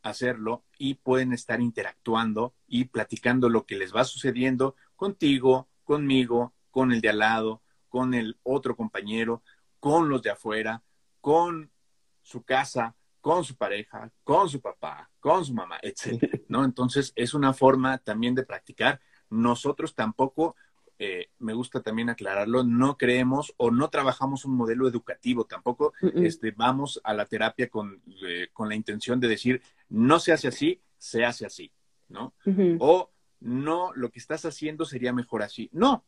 [0.00, 6.54] a hacerlo y pueden estar interactuando y platicando lo que les va sucediendo contigo, conmigo,
[6.70, 9.42] con el de al lado, con el otro compañero,
[9.78, 10.82] con los de afuera,
[11.20, 11.70] con
[12.22, 16.40] su casa, con su pareja, con su papá, con su mamá, etc.
[16.48, 16.64] ¿no?
[16.64, 18.98] Entonces es una forma también de practicar.
[19.28, 20.56] Nosotros tampoco
[20.98, 26.52] eh, me gusta también aclararlo, no creemos o no trabajamos un modelo educativo, tampoco este,
[26.52, 30.80] vamos a la terapia con, eh, con, la intención de decir, no se hace así,
[30.96, 31.70] se hace así,
[32.08, 32.32] ¿no?
[32.78, 33.10] O
[33.44, 35.68] no, lo que estás haciendo sería mejor así.
[35.72, 36.04] No,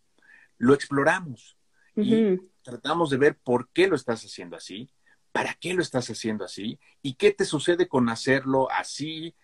[0.58, 1.56] lo exploramos
[1.94, 4.90] y tratamos de ver por qué lo estás haciendo así,
[5.32, 9.34] para qué lo estás haciendo así y qué te sucede con hacerlo así,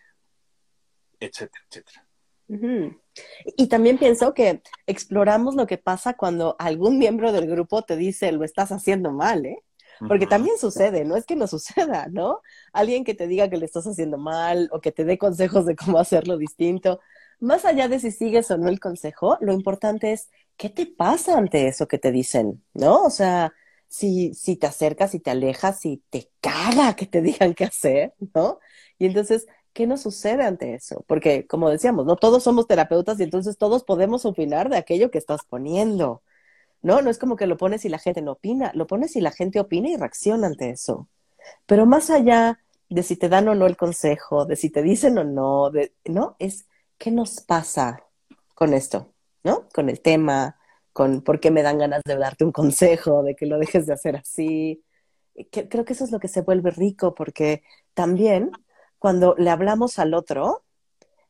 [1.20, 2.06] etcétera, etcétera.
[3.56, 8.32] Y también pienso que exploramos lo que pasa cuando algún miembro del grupo te dice
[8.32, 9.62] lo estás haciendo mal, ¿eh?
[10.08, 12.40] Porque también sucede, no es que no suceda, ¿no?
[12.72, 15.76] Alguien que te diga que lo estás haciendo mal o que te dé consejos de
[15.76, 17.00] cómo hacerlo distinto.
[17.42, 21.36] Más allá de si sigues o no el consejo, lo importante es qué te pasa
[21.38, 23.04] ante eso que te dicen, ¿no?
[23.04, 23.52] O sea,
[23.88, 28.14] si, si te acercas y te alejas, si te caga que te digan qué hacer,
[28.34, 28.60] ¿no?
[28.98, 31.04] Y entonces ¿qué nos sucede ante eso?
[31.06, 35.18] Porque, como decíamos, no todos somos terapeutas y entonces todos podemos opinar de aquello que
[35.18, 36.22] estás poniendo.
[36.82, 39.20] No, no es como que lo pones y la gente no opina, lo pones y
[39.20, 41.08] la gente opina y reacciona ante eso.
[41.66, 45.18] Pero más allá de si te dan o no el consejo, de si te dicen
[45.18, 46.36] o no, de, ¿no?
[46.38, 46.66] Es
[47.02, 48.04] qué nos pasa
[48.54, 49.12] con esto,
[49.42, 49.68] ¿no?
[49.74, 50.56] Con el tema,
[50.92, 53.92] con por qué me dan ganas de darte un consejo, de que lo dejes de
[53.92, 54.84] hacer así.
[55.50, 58.52] creo que eso es lo que se vuelve rico, porque también
[59.00, 60.62] cuando le hablamos al otro,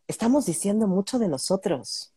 [0.08, 2.12] estamos diciendo mucho de nosotros,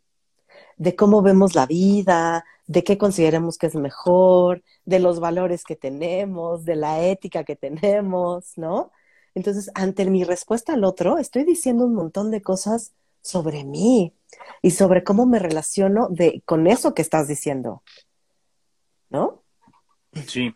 [0.75, 5.77] de cómo vemos la vida, de qué consideramos que es mejor, de los valores que
[5.77, 8.91] tenemos, de la ética que tenemos, ¿no?
[9.33, 12.93] Entonces, ante mi respuesta al otro, estoy diciendo un montón de cosas
[13.25, 14.13] sobre mí
[14.61, 17.83] y sobre cómo me relaciono de, con eso que estás diciendo,
[19.09, 19.43] ¿no?
[20.27, 20.55] Sí,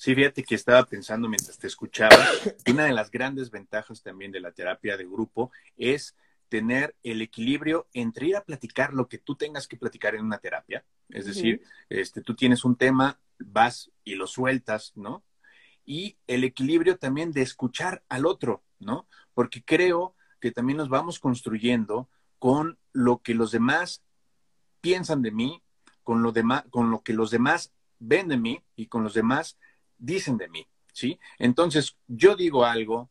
[0.00, 2.16] Sí, fíjate que estaba pensando mientras te escuchaba,
[2.70, 6.16] una de las grandes ventajas también de la terapia de grupo es
[6.48, 10.38] tener el equilibrio entre ir a platicar lo que tú tengas que platicar en una
[10.38, 15.22] terapia, es decir, este, tú tienes un tema, vas y lo sueltas, ¿no?
[15.84, 19.06] Y el equilibrio también de escuchar al otro, ¿no?
[19.34, 24.02] Porque creo que también nos vamos construyendo con lo que los demás
[24.80, 25.62] piensan de mí,
[26.02, 29.58] con lo, demás, con lo que los demás ven de mí y con los demás
[29.98, 31.20] dicen de mí, ¿sí?
[31.38, 33.10] Entonces, yo digo algo,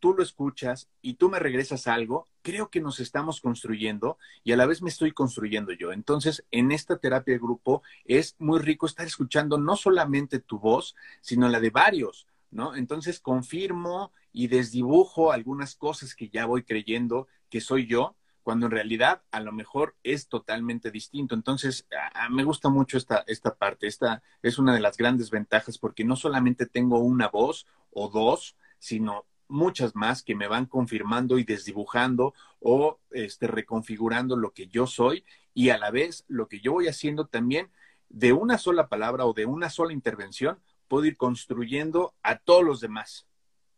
[0.00, 4.56] tú lo escuchas y tú me regresas algo, creo que nos estamos construyendo y a
[4.56, 5.92] la vez me estoy construyendo yo.
[5.92, 10.94] Entonces, en esta terapia de grupo es muy rico estar escuchando no solamente tu voz,
[11.20, 12.74] sino la de varios, ¿no?
[12.76, 18.72] Entonces, confirmo y desdibujo algunas cosas que ya voy creyendo que soy yo cuando en
[18.72, 21.34] realidad a lo mejor es totalmente distinto.
[21.34, 21.86] Entonces,
[22.30, 23.86] me gusta mucho esta, esta parte.
[23.86, 28.56] Esta es una de las grandes ventajas porque no solamente tengo una voz o dos,
[28.78, 34.86] sino muchas más que me van confirmando y desdibujando o este, reconfigurando lo que yo
[34.86, 37.70] soy y a la vez lo que yo voy haciendo también
[38.08, 42.80] de una sola palabra o de una sola intervención puedo ir construyendo a todos los
[42.80, 43.26] demás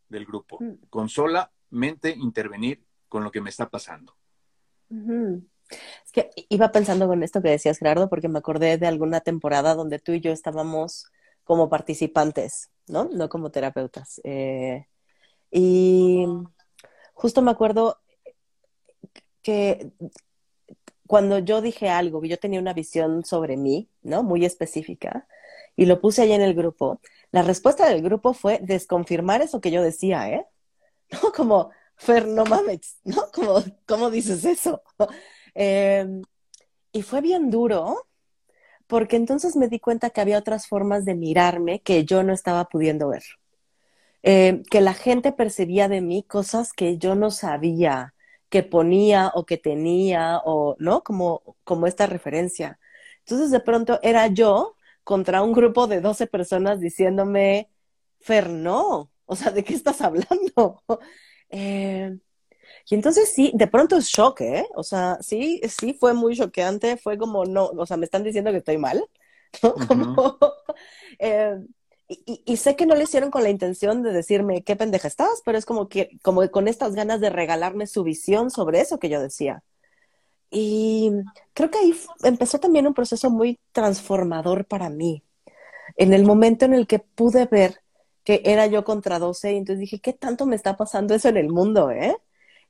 [0.09, 0.87] del grupo, mm.
[0.89, 4.15] con solamente intervenir con lo que me está pasando.
[4.89, 9.75] Es que iba pensando con esto que decías, Gerardo, porque me acordé de alguna temporada
[9.75, 11.11] donde tú y yo estábamos
[11.43, 13.05] como participantes, ¿no?
[13.05, 14.21] No como terapeutas.
[14.23, 14.87] Eh,
[15.51, 16.25] y
[17.13, 17.99] justo me acuerdo
[19.41, 19.91] que
[21.07, 24.23] cuando yo dije algo, yo tenía una visión sobre mí, ¿no?
[24.23, 25.27] Muy específica,
[25.77, 26.99] y lo puse ahí en el grupo,
[27.31, 30.45] la respuesta del grupo fue desconfirmar eso que yo decía, ¿eh?
[31.11, 31.31] ¿no?
[31.31, 33.31] Como, Fer, no mames, ¿no?
[33.33, 34.81] Como, ¿cómo dices eso?
[35.59, 36.21] Em,
[36.91, 38.07] y fue bien duro,
[38.87, 42.65] porque entonces me di cuenta que había otras formas de mirarme que yo no estaba
[42.65, 43.23] pudiendo ver.
[44.23, 48.13] Em, que la gente percibía de mí cosas que yo no sabía
[48.49, 51.03] que ponía o que tenía, o, ¿no?
[51.03, 52.79] Como, como esta referencia.
[53.19, 54.76] Entonces de pronto era yo
[55.07, 57.71] contra un grupo de 12 personas diciéndome,
[58.19, 60.83] Fer, no, o sea, ¿de qué estás hablando?
[61.49, 62.13] Eh,
[62.89, 64.67] y entonces sí, de pronto es shock, ¿eh?
[64.75, 68.51] O sea, sí, sí fue muy choqueante, fue como, no, o sea, me están diciendo
[68.51, 69.01] que estoy mal,
[69.63, 69.75] ¿no?
[69.87, 70.37] Como,
[71.19, 71.55] eh,
[72.09, 75.41] y, y, sé que no lo hicieron con la intención de decirme qué pendeja estás,
[75.45, 79.07] pero es como que, como con estas ganas de regalarme su visión sobre eso que
[79.07, 79.63] yo decía.
[80.49, 81.11] Y
[81.53, 85.23] creo que ahí empezó también un proceso muy transformador para mí.
[85.97, 87.81] En el momento en el que pude ver
[88.23, 91.37] que era yo contra 12, y entonces dije, ¿qué tanto me está pasando eso en
[91.37, 92.17] el mundo, eh?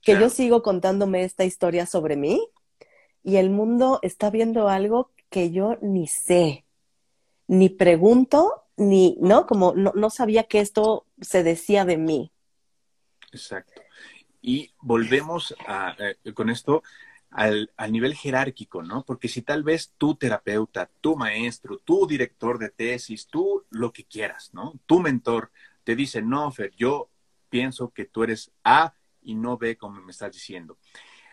[0.01, 2.47] Que yo sigo contándome esta historia sobre mí
[3.23, 6.63] y el mundo está viendo algo que yo ni sé,
[7.47, 9.47] ni pregunto, ni, ¿no?
[9.47, 12.31] Como no, no sabía que esto se decía de mí.
[13.31, 13.81] Exacto.
[14.41, 16.83] Y volvemos a, eh, con esto
[17.29, 19.03] al, nivel jerárquico, ¿no?
[19.03, 24.05] Porque si tal vez tu terapeuta, tu maestro, tu director de tesis, tú lo que
[24.05, 24.79] quieras, ¿no?
[24.85, 25.51] Tu mentor
[25.83, 27.09] te dice, no, Fer, yo
[27.49, 30.77] pienso que tú eres A y no B como me estás diciendo.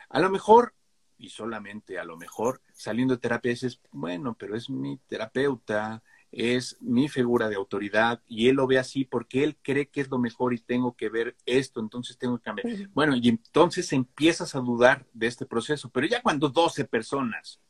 [0.08, 0.74] A lo mejor,
[1.18, 6.02] y solamente a lo mejor, saliendo de terapia dices, bueno, pero es mi terapeuta,
[6.36, 10.10] es mi figura de autoridad y él lo ve así porque él cree que es
[10.10, 12.88] lo mejor y tengo que ver esto, entonces tengo que cambiar.
[12.92, 17.60] Bueno, y entonces empiezas a dudar de este proceso, pero ya cuando 12 personas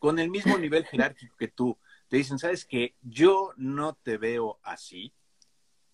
[0.00, 4.58] con el mismo nivel jerárquico que tú te dicen, sabes que yo no te veo
[4.64, 5.14] así,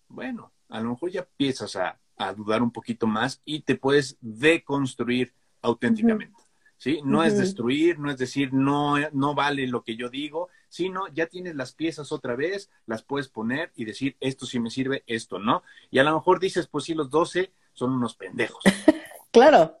[0.07, 1.99] bueno, a lo mejor ya empiezas a,
[2.35, 6.37] dudar un poquito más y te puedes deconstruir auténticamente.
[6.75, 6.99] ¿sí?
[7.05, 11.27] No es destruir, no es decir, no, no vale lo que yo digo, sino ya
[11.27, 15.39] tienes las piezas otra vez, las puedes poner y decir, esto sí me sirve, esto
[15.39, 15.63] no.
[15.91, 18.63] Y a lo mejor dices, pues sí, los 12 son unos pendejos.
[19.31, 19.77] claro.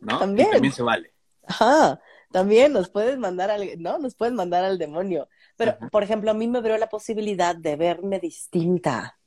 [0.00, 0.18] ¿No?
[0.18, 0.50] También.
[0.50, 1.12] también se vale.
[1.46, 2.00] Ajá.
[2.30, 3.98] También nos puedes mandar al, ¿no?
[3.98, 5.28] Nos pueden mandar al demonio.
[5.56, 9.18] Pero, por ejemplo, a mí me abrió la posibilidad de verme distinta.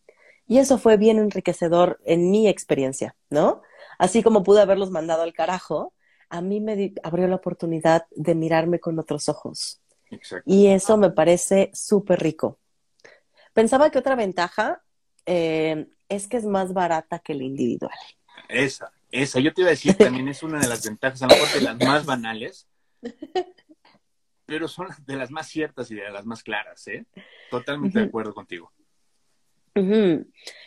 [0.47, 3.61] Y eso fue bien enriquecedor en mi experiencia, ¿no?
[3.97, 5.93] Así como pude haberlos mandado al carajo,
[6.29, 9.80] a mí me abrió la oportunidad de mirarme con otros ojos.
[10.45, 12.59] Y eso me parece súper rico.
[13.53, 14.81] Pensaba que otra ventaja
[15.25, 17.97] eh, es que es más barata que el individual.
[18.49, 19.39] Esa, esa.
[19.39, 21.61] Yo te iba a decir, también es una de las ventajas, a lo mejor de
[21.61, 22.67] las más banales,
[24.45, 27.05] pero son de las más ciertas y de las más claras, ¿eh?
[27.49, 28.71] Totalmente de acuerdo contigo.
[29.75, 30.19] y,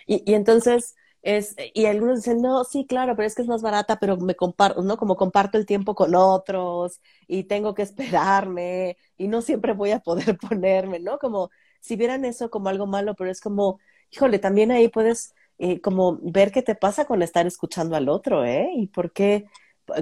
[0.06, 3.98] y, entonces, es, y algunos dicen, no, sí, claro, pero es que es más barata,
[3.98, 4.98] pero me comparto, ¿no?
[4.98, 10.00] Como comparto el tiempo con otros y tengo que esperarme y no siempre voy a
[10.00, 11.18] poder ponerme, ¿no?
[11.18, 15.80] Como si vieran eso como algo malo, pero es como, híjole, también ahí puedes eh,
[15.80, 18.68] como ver qué te pasa con estar escuchando al otro, ¿eh?
[18.76, 19.46] Y por qué,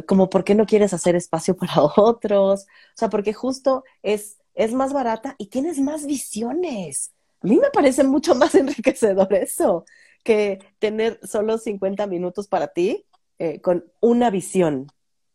[0.06, 4.72] como por qué no quieres hacer espacio para otros, o sea, porque justo es, es
[4.74, 7.12] más barata y tienes más visiones.
[7.42, 9.84] A mí me parece mucho más enriquecedor eso
[10.22, 13.04] que tener solo 50 minutos para ti
[13.38, 14.86] eh, con una visión.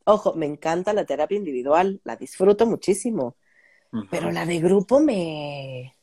[0.05, 3.35] Ojo, me encanta la terapia individual, la disfruto muchísimo,
[4.09, 5.95] pero la de grupo me,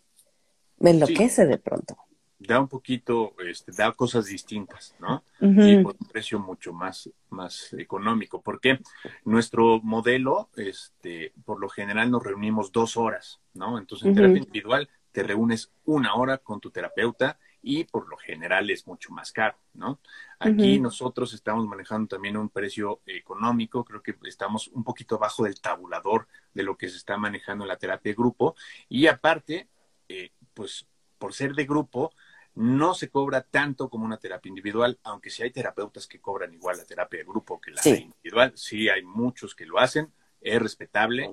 [0.79, 1.97] me enloquece de pronto.
[2.39, 5.25] Da un poquito, este, da cosas distintas, ¿no?
[5.41, 8.81] Y por un precio mucho más, más económico, porque
[9.25, 13.79] nuestro modelo, este, por lo general nos reunimos dos horas, ¿no?
[13.79, 18.69] Entonces en terapia individual te reúnes una hora con tu terapeuta y por lo general
[18.69, 19.99] es mucho más caro, ¿no?
[20.39, 25.59] Aquí nosotros estamos manejando también un precio económico, creo que estamos un poquito abajo del
[25.59, 28.55] tabulador de lo que se está manejando en la terapia de grupo
[28.89, 29.69] y aparte,
[30.09, 32.13] eh, pues por ser de grupo,
[32.55, 36.77] no se cobra tanto como una terapia individual, aunque sí hay terapeutas que cobran igual
[36.77, 40.13] la terapia de grupo que la individual, sí hay muchos que lo hacen,
[40.43, 41.31] es respetable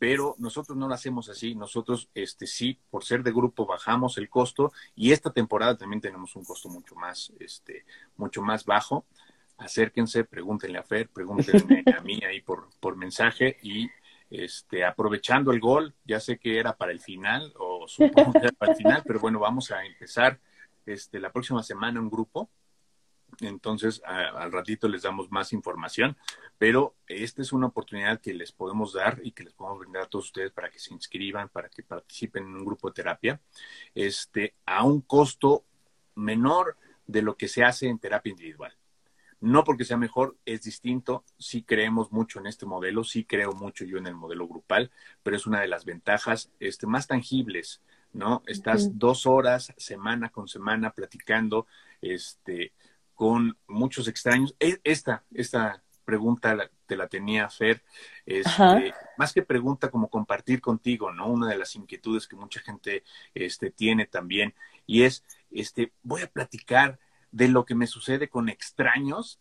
[0.00, 1.54] pero nosotros no lo hacemos así.
[1.54, 6.34] Nosotros, este, sí, por ser de grupo, bajamos el costo y esta temporada también tenemos
[6.36, 7.84] un costo mucho más, este,
[8.16, 9.04] mucho más bajo.
[9.58, 13.90] Acérquense, pregúntenle a Fer, pregúntenle a mí ahí por, por mensaje y
[14.30, 18.52] este, aprovechando el gol, ya sé que era para el final o supongo que era
[18.52, 20.40] para el final, pero bueno, vamos a empezar
[20.86, 22.48] este, la próxima semana un grupo
[23.40, 26.16] entonces al ratito les damos más información,
[26.58, 30.08] pero esta es una oportunidad que les podemos dar y que les podemos brindar a
[30.08, 33.40] todos ustedes para que se inscriban, para que participen en un grupo de terapia,
[33.94, 35.64] este, a un costo
[36.14, 36.76] menor
[37.06, 38.76] de lo que se hace en terapia individual.
[39.40, 41.24] No porque sea mejor, es distinto.
[41.38, 44.90] Sí creemos mucho en este modelo, sí creo mucho yo en el modelo grupal,
[45.22, 47.80] pero es una de las ventajas este, más tangibles,
[48.12, 48.42] ¿no?
[48.46, 51.66] Estás dos horas semana con semana platicando
[52.02, 52.74] este,
[53.20, 54.56] con muchos extraños.
[54.58, 56.56] E, esta, esta pregunta
[56.86, 57.82] te la tenía Fer,
[58.24, 61.26] este, más que pregunta como compartir contigo, ¿no?
[61.26, 63.04] Una de las inquietudes que mucha gente
[63.34, 64.54] este, tiene también,
[64.86, 66.98] y es, este, voy a platicar
[67.30, 69.38] de lo que me sucede con extraños,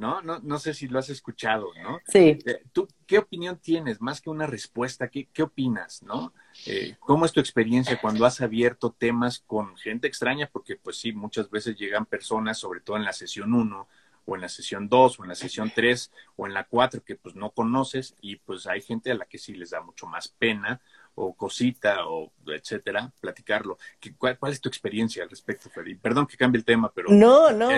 [0.00, 0.22] ¿no?
[0.22, 2.00] No, no sé si lo has escuchado, ¿no?
[2.06, 2.38] Sí.
[2.46, 4.00] Eh, ¿Tú qué opinión tienes?
[4.00, 6.32] Más que una respuesta, ¿qué, qué opinas, no?
[6.66, 10.48] Eh, ¿Cómo es tu experiencia cuando has abierto temas con gente extraña?
[10.50, 13.88] Porque, pues sí, muchas veces llegan personas, sobre todo en la sesión 1,
[14.24, 17.16] o en la sesión 2, o en la sesión 3, o en la 4, que
[17.16, 20.28] pues no conoces, y pues hay gente a la que sí les da mucho más
[20.28, 20.80] pena,
[21.14, 23.76] o cosita o etcétera, platicarlo.
[24.16, 25.96] ¿Cuál, cuál es tu experiencia al respecto, Freddy?
[25.96, 27.10] Perdón que cambie el tema, pero...
[27.10, 27.68] No, no,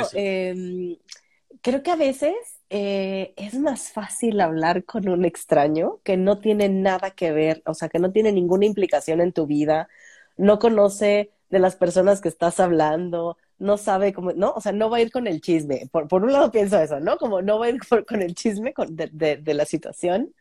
[1.63, 2.35] creo que a veces
[2.71, 7.75] eh, es más fácil hablar con un extraño que no tiene nada que ver, o
[7.75, 9.89] sea, que no tiene ninguna implicación en tu vida,
[10.37, 14.53] no conoce de las personas que estás hablando, no sabe cómo, ¿no?
[14.53, 15.89] O sea, no va a ir con el chisme.
[15.93, 17.17] Por, por un lado pienso eso, ¿no?
[17.19, 17.79] Como no va a ir
[18.09, 20.35] con el chisme de, de, la situación.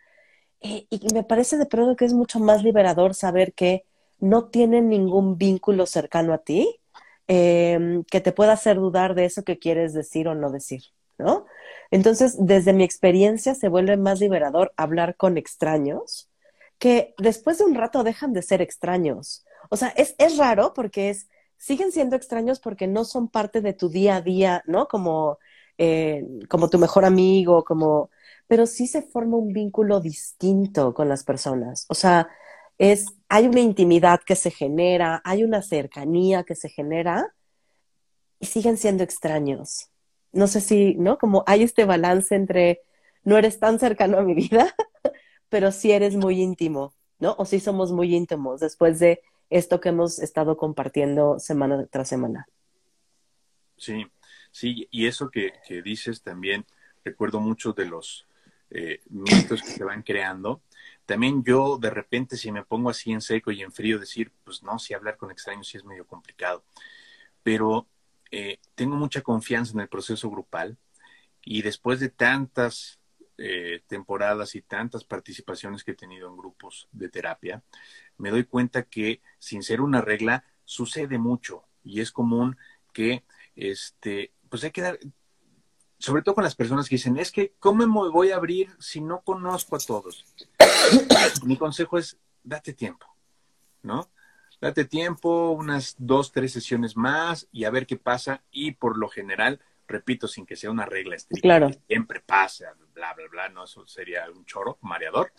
[0.62, 3.86] Eh, y me parece de pronto que es mucho más liberador saber que
[4.20, 6.82] no tienen ningún vínculo cercano a ti
[7.34, 10.82] eh, que te pueda hacer dudar de eso que quieres decir o no decir,
[11.91, 16.30] Entonces, desde mi experiencia se vuelve más liberador hablar con extraños
[16.80, 19.45] que después de un rato dejan de ser extraños.
[19.69, 23.74] O sea, es, es raro porque es, siguen siendo extraños porque no son parte de
[23.74, 24.88] tu día a día, ¿no?
[24.88, 25.38] Como,
[25.78, 28.09] eh, como tu mejor amigo, como
[28.51, 31.86] pero sí se forma un vínculo distinto con las personas.
[31.88, 32.28] O sea,
[32.78, 37.34] es, hay una intimidad que se genera, hay una cercanía que se genera
[38.39, 39.91] y siguen siendo extraños.
[40.32, 41.18] No sé si, ¿no?
[41.18, 42.82] Como hay este balance entre
[43.24, 44.74] no eres tan cercano a mi vida,
[45.50, 47.36] pero sí eres muy íntimo, ¿no?
[47.38, 52.48] O sí somos muy íntimos después de esto que hemos estado compartiendo semana tras semana.
[53.78, 54.06] Sí,
[54.52, 56.66] sí, y eso que, que dices también,
[57.04, 58.28] recuerdo mucho de los
[58.70, 60.62] eh, mitos que se van creando.
[61.06, 64.64] También yo de repente si me pongo así en seco y en frío decir, pues
[64.64, 66.64] no, si hablar con extraños sí es medio complicado.
[67.44, 67.88] Pero
[68.32, 70.78] eh, tengo mucha confianza en el proceso grupal
[71.44, 73.00] y después de tantas
[73.38, 77.64] eh, temporadas y tantas participaciones que he tenido en grupos de terapia,
[78.18, 82.58] me doy cuenta que sin ser una regla sucede mucho y es común
[82.94, 83.24] que
[83.56, 85.00] este pues hay que dar,
[85.98, 89.02] sobre todo con las personas que dicen, es que, ¿cómo me voy a abrir si
[89.02, 90.26] no conozco a todos?
[91.46, 93.06] Mi consejo es, date tiempo,
[93.84, 94.10] ¿no?
[94.62, 98.43] Date tiempo, unas dos, tres sesiones más y a ver qué pasa.
[98.51, 101.72] Y por lo general, repito, sin que sea una regla estricta, claro.
[101.88, 105.34] siempre pasa, bla, bla, bla, no, eso sería un choro, mareador.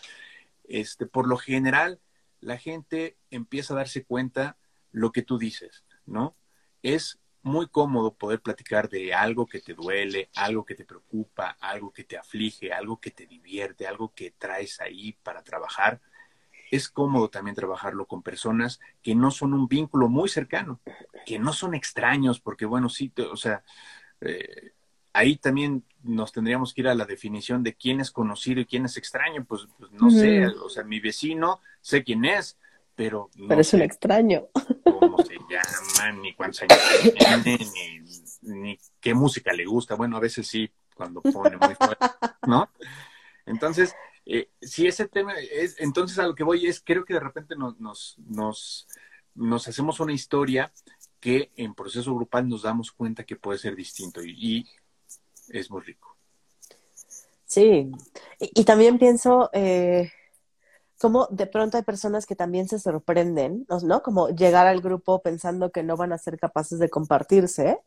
[0.64, 2.00] Este, por lo general,
[2.40, 4.58] la gente empieza a darse cuenta
[4.90, 6.36] lo que tú dices, ¿no?
[6.82, 11.92] Es muy cómodo poder platicar de algo que te duele, algo que te preocupa, algo
[11.92, 16.00] que te aflige, algo que te divierte, algo que traes ahí para trabajar.
[16.72, 20.80] Es cómodo también trabajarlo con personas que no son un vínculo muy cercano,
[21.26, 23.62] que no son extraños, porque bueno, sí, o sea,
[24.22, 24.72] eh,
[25.12, 28.86] ahí también nos tendríamos que ir a la definición de quién es conocido y quién
[28.86, 32.58] es extraño, pues, pues no sé, o sea, mi vecino, sé quién es,
[32.94, 33.28] pero...
[33.36, 34.48] No pero es un extraño.
[34.84, 36.78] Cómo se llama, ni cuántos años
[37.44, 37.58] tiene,
[38.42, 39.94] ni, ni, qué música le gusta.
[39.94, 42.06] Bueno, a veces sí, cuando pone muy fuerte,
[42.46, 42.70] ¿no?
[43.46, 43.94] Entonces,
[44.24, 47.56] eh, si ese tema es, entonces a lo que voy es, creo que de repente
[47.56, 48.86] nos, nos,
[49.34, 50.72] nos, hacemos una historia
[51.18, 54.66] que en proceso grupal nos damos cuenta que puede ser distinto y, y
[55.48, 56.16] es muy rico.
[57.44, 57.90] Sí,
[58.38, 60.10] y, y también pienso, eh,
[61.00, 64.02] como de pronto hay personas que también se sorprenden, ¿no?
[64.02, 67.80] Como llegar al grupo pensando que no van a ser capaces de compartirse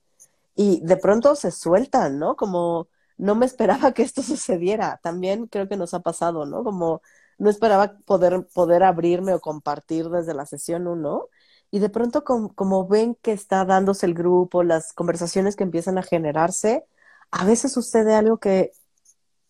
[0.55, 2.35] y de pronto se sueltan, ¿no?
[2.35, 4.99] Como no me esperaba que esto sucediera.
[5.03, 6.63] También creo que nos ha pasado, ¿no?
[6.63, 7.01] Como
[7.37, 11.29] no esperaba poder, poder abrirme o compartir desde la sesión uno.
[11.71, 16.03] Y de pronto, como, ven que está dándose el grupo, las conversaciones que empiezan a
[16.03, 16.85] generarse,
[17.31, 18.71] a veces sucede algo que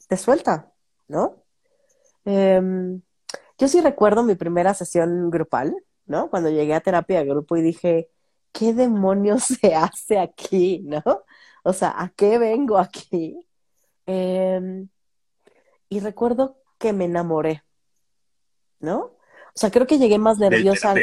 [0.07, 0.71] te suelta,
[1.07, 1.43] ¿no?
[2.25, 2.61] Eh,
[3.57, 6.29] yo sí recuerdo mi primera sesión grupal, ¿no?
[6.29, 8.09] Cuando llegué a terapia de grupo y dije,
[8.51, 11.03] ¿qué demonios se hace aquí, no?
[11.63, 13.44] O sea, ¿a qué vengo aquí?
[14.05, 14.85] Eh,
[15.89, 17.63] y recuerdo que me enamoré,
[18.79, 18.99] ¿no?
[18.99, 20.93] O sea, creo que llegué más nerviosa.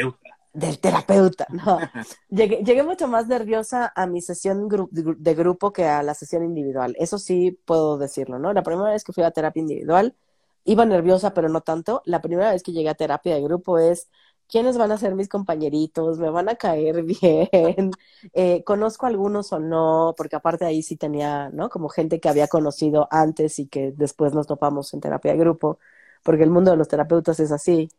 [0.53, 1.79] del terapeuta, no.
[2.29, 6.95] Llegué, llegué, mucho más nerviosa a mi sesión de grupo que a la sesión individual.
[6.99, 8.53] Eso sí puedo decirlo, ¿no?
[8.53, 10.15] La primera vez que fui a terapia individual,
[10.63, 12.03] iba nerviosa, pero no tanto.
[12.05, 14.09] La primera vez que llegué a terapia de grupo es,
[14.53, 16.19] ¿quiénes van a ser mis compañeritos?
[16.19, 17.91] ¿Me van a caer bien?
[18.33, 20.13] Eh, ¿Conozco algunos o no?
[20.15, 21.69] Porque aparte ahí sí tenía, ¿no?
[21.69, 25.79] Como gente que había conocido antes y que después nos topamos en terapia de grupo,
[26.23, 27.89] porque el mundo de los terapeutas es así,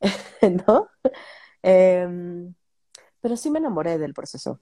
[0.66, 0.88] ¿no?
[1.62, 2.54] Em,
[3.20, 4.60] pero sí me enamoré del proceso.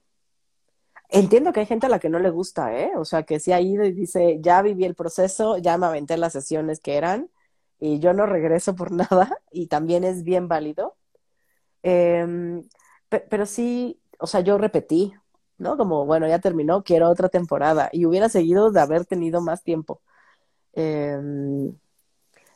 [1.09, 2.91] Entiendo que hay gente a la que no le gusta, ¿eh?
[2.97, 6.17] O sea, que sí ha ido y dice, ya viví el proceso, ya me aventé
[6.17, 7.29] las sesiones que eran
[7.79, 10.97] y yo no regreso por nada y también es bien válido.
[11.83, 12.63] Em,
[13.29, 15.13] pero sí, o sea, yo repetí,
[15.57, 15.77] ¿no?
[15.77, 20.01] Como, bueno, ya terminó, quiero otra temporada y hubiera seguido de haber tenido más tiempo.
[20.73, 21.19] Eh,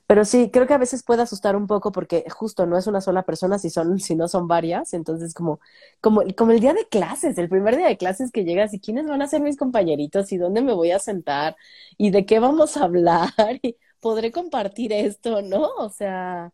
[0.07, 3.01] pero sí, creo que a veces puede asustar un poco porque justo no es una
[3.01, 4.93] sola persona, si son, si no son varias.
[4.93, 5.59] Entonces, como,
[6.01, 9.07] como, como el día de clases, el primer día de clases que llegas y quiénes
[9.07, 11.55] van a ser mis compañeritos y dónde me voy a sentar
[11.97, 13.31] y de qué vamos a hablar
[13.63, 15.69] y podré compartir esto, ¿no?
[15.77, 16.53] O sea,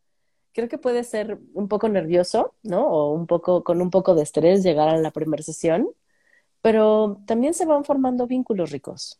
[0.53, 2.87] creo que puede ser un poco nervioso, ¿no?
[2.87, 5.89] O un poco, con un poco de estrés llegar a la primera sesión,
[6.61, 9.19] pero también se van formando vínculos ricos.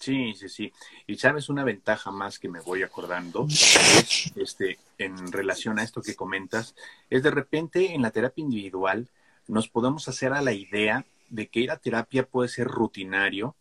[0.00, 0.72] Sí, sí, sí.
[1.06, 6.02] Y sabes, una ventaja más que me voy acordando es, este, en relación a esto
[6.02, 6.74] que comentas,
[7.10, 9.08] es de repente en la terapia individual
[9.48, 13.56] nos podemos hacer a la idea de que ir a terapia puede ser rutinario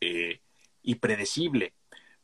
[0.00, 0.40] eh,
[0.82, 1.74] y predecible.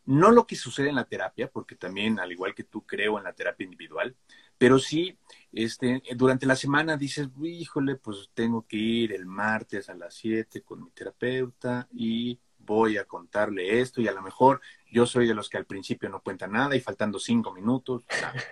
[0.07, 3.25] No lo que sucede en la terapia, porque también, al igual que tú, creo en
[3.25, 4.17] la terapia individual,
[4.59, 5.19] pero sí,
[5.53, 10.63] este, durante la semana dices, híjole, pues tengo que ir el martes a las 7
[10.63, 15.35] con mi terapeuta y voy a contarle esto y a lo mejor yo soy de
[15.35, 18.05] los que al principio no cuenta nada y faltando cinco minutos.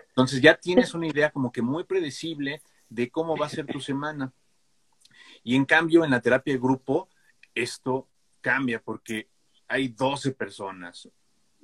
[0.08, 3.80] Entonces ya tienes una idea como que muy predecible de cómo va a ser tu
[3.80, 4.32] semana.
[5.42, 7.08] Y en cambio, en la terapia de grupo,
[7.54, 8.08] esto
[8.40, 9.28] cambia porque
[9.66, 11.08] hay 12 personas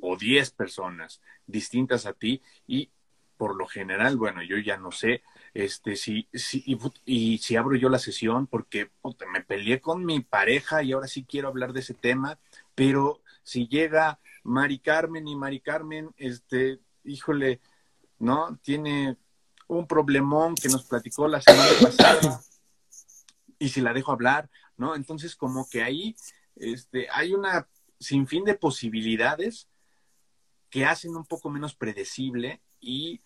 [0.01, 2.91] o 10 personas distintas a ti y
[3.41, 5.23] por lo general, bueno, yo ya no sé,
[5.55, 6.63] este, si, si,
[7.07, 8.91] y, si abro yo la sesión porque
[9.33, 12.39] me peleé con mi pareja y ahora sí quiero hablar de ese tema,
[12.75, 17.63] pero si llega Mari Carmen y Mari Carmen, este, híjole,
[18.19, 18.59] ¿no?
[18.63, 19.17] Tiene
[19.69, 22.43] un problemón que nos platicó la semana pasada
[23.59, 24.95] y si la dejo hablar, ¿no?
[24.95, 26.15] Entonces como que ahí
[26.57, 27.67] este, hay una
[27.99, 29.70] sinfín de posibilidades
[30.71, 33.21] que hacen un poco menos predecible y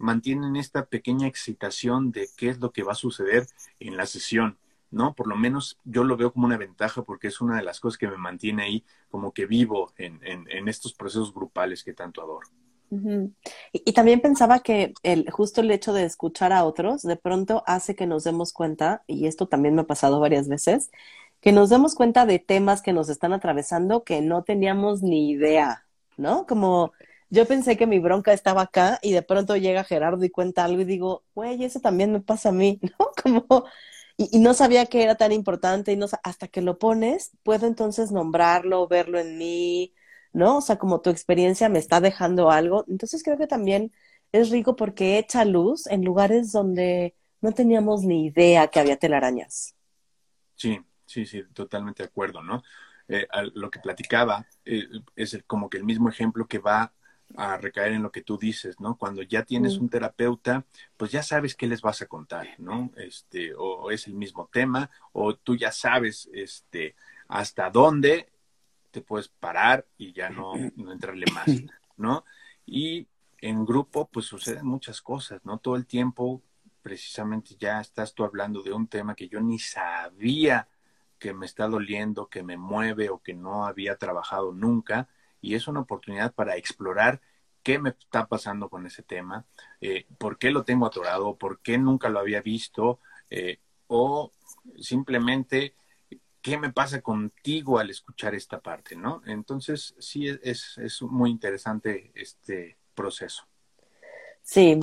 [0.00, 3.46] mantienen esta pequeña excitación de qué es lo que va a suceder
[3.78, 4.58] en la sesión,
[4.90, 5.14] ¿no?
[5.14, 7.98] Por lo menos yo lo veo como una ventaja porque es una de las cosas
[7.98, 12.48] que me mantiene ahí como que vivo en, en, estos procesos grupales que tanto adoro.
[13.72, 17.94] y, también pensaba que el, justo el hecho de escuchar a otros de pronto hace
[17.94, 20.90] que nos demos cuenta, y esto también me ha pasado varias veces,
[21.40, 25.86] que nos demos cuenta de temas que nos están atravesando que no teníamos ni idea,
[26.20, 26.46] ¿no?
[26.46, 26.92] Como
[27.30, 30.82] yo pensé que mi bronca estaba acá y de pronto llega Gerardo y cuenta algo
[30.82, 33.10] y digo, güey, eso también me pasa a mí, ¿no?
[33.22, 33.64] Como,
[34.16, 38.10] y, no sabía que era tan importante y no, hasta que lo pones, puedo entonces
[38.12, 39.94] nombrarlo, verlo en mí,
[40.32, 40.58] ¿no?
[40.58, 42.84] O sea, como tu experiencia me está dejando algo.
[42.88, 43.92] Entonces creo que también
[44.32, 49.74] es rico porque echa luz en lugares donde no teníamos ni idea que había telarañas.
[50.56, 52.62] Sí, sí, sí, totalmente de acuerdo, ¿no?
[53.12, 54.86] Eh, lo que platicaba eh,
[55.16, 56.92] es como que el mismo ejemplo que va
[57.36, 58.96] a recaer en lo que tú dices, ¿no?
[58.96, 60.64] Cuando ya tienes un terapeuta,
[60.96, 62.92] pues ya sabes qué les vas a contar, ¿no?
[62.96, 66.94] Este, o, es el mismo tema, o tú ya sabes, este,
[67.26, 68.30] hasta dónde
[68.92, 71.48] te puedes parar y ya no, no entrarle más,
[71.96, 72.24] ¿no?
[72.64, 73.08] Y
[73.38, 75.58] en grupo, pues suceden muchas cosas, ¿no?
[75.58, 76.42] Todo el tiempo,
[76.80, 80.68] precisamente ya estás tú hablando de un tema que yo ni sabía
[81.20, 85.08] que me está doliendo, que me mueve o que no había trabajado nunca
[85.40, 87.20] y es una oportunidad para explorar
[87.62, 89.46] qué me está pasando con ese tema,
[89.80, 92.98] eh, por qué lo tengo atorado, por qué nunca lo había visto,
[93.28, 94.32] eh, o
[94.78, 95.74] simplemente
[96.40, 99.22] qué me pasa contigo al escuchar esta parte, ¿no?
[99.26, 103.44] Entonces, sí, es, es muy interesante este proceso.
[104.42, 104.80] Sí,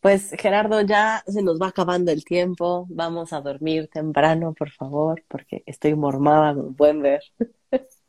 [0.00, 5.22] pues Gerardo, ya se nos va acabando el tiempo, vamos a dormir temprano, por favor,
[5.28, 7.22] porque estoy mormada, como pueden ver.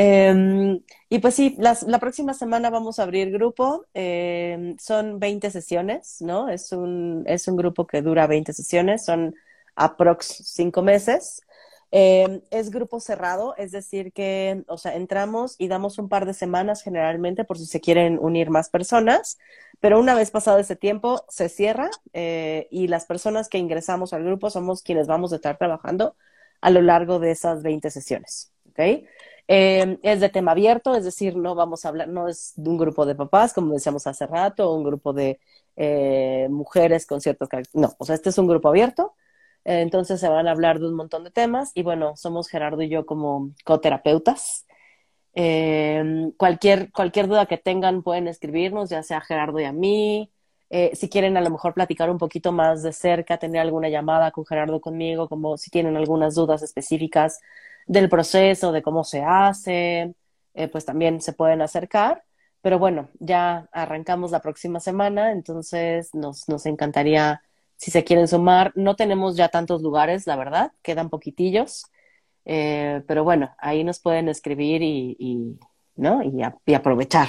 [0.00, 3.84] Em, y pues sí, la próxima semana vamos a abrir grupo.
[3.94, 6.48] Em, son 20 sesiones, ¿no?
[6.48, 9.34] Es un, es un grupo que dura 20 sesiones, son
[9.74, 11.42] aprox 5 meses.
[11.90, 16.34] Em, es grupo cerrado, es decir, que, o sea, entramos y damos un par de
[16.34, 19.38] semanas generalmente por si se quieren unir más personas,
[19.80, 24.24] Pero una vez pasado ese tiempo, se cierra eh, y las personas que ingresamos al
[24.24, 26.16] grupo somos quienes vamos a estar trabajando
[26.60, 28.52] a lo largo de esas 20 sesiones.
[28.70, 29.06] ¿okay?
[29.46, 32.76] Eh, es de tema abierto, es decir, no vamos a hablar, no es de un
[32.76, 35.40] grupo de papás, como decíamos hace rato, o un grupo de
[35.76, 39.14] eh, mujeres con ciertos No, o sea, este es un grupo abierto.
[39.64, 42.88] entonces se van a hablar de un montón de temas y bueno, somos Gerardo y
[42.88, 44.66] yo como coterapeutas.
[45.34, 50.30] Eh, cualquier, cualquier duda que tengan pueden escribirnos, ya sea a Gerardo y a mí.
[50.70, 54.30] Eh, si quieren a lo mejor platicar un poquito más de cerca, tener alguna llamada
[54.32, 57.40] con Gerardo conmigo, como si tienen algunas dudas específicas
[57.86, 60.14] del proceso, de cómo se hace,
[60.54, 62.24] eh, pues también se pueden acercar.
[62.60, 67.42] Pero bueno, ya arrancamos la próxima semana, entonces nos, nos encantaría
[67.76, 68.72] si se quieren sumar.
[68.74, 71.84] No tenemos ya tantos lugares, la verdad, quedan poquitillos.
[72.50, 75.58] Eh, pero bueno, ahí nos pueden escribir y,
[75.96, 76.22] ¿no?
[76.22, 77.28] Y, aprovechar.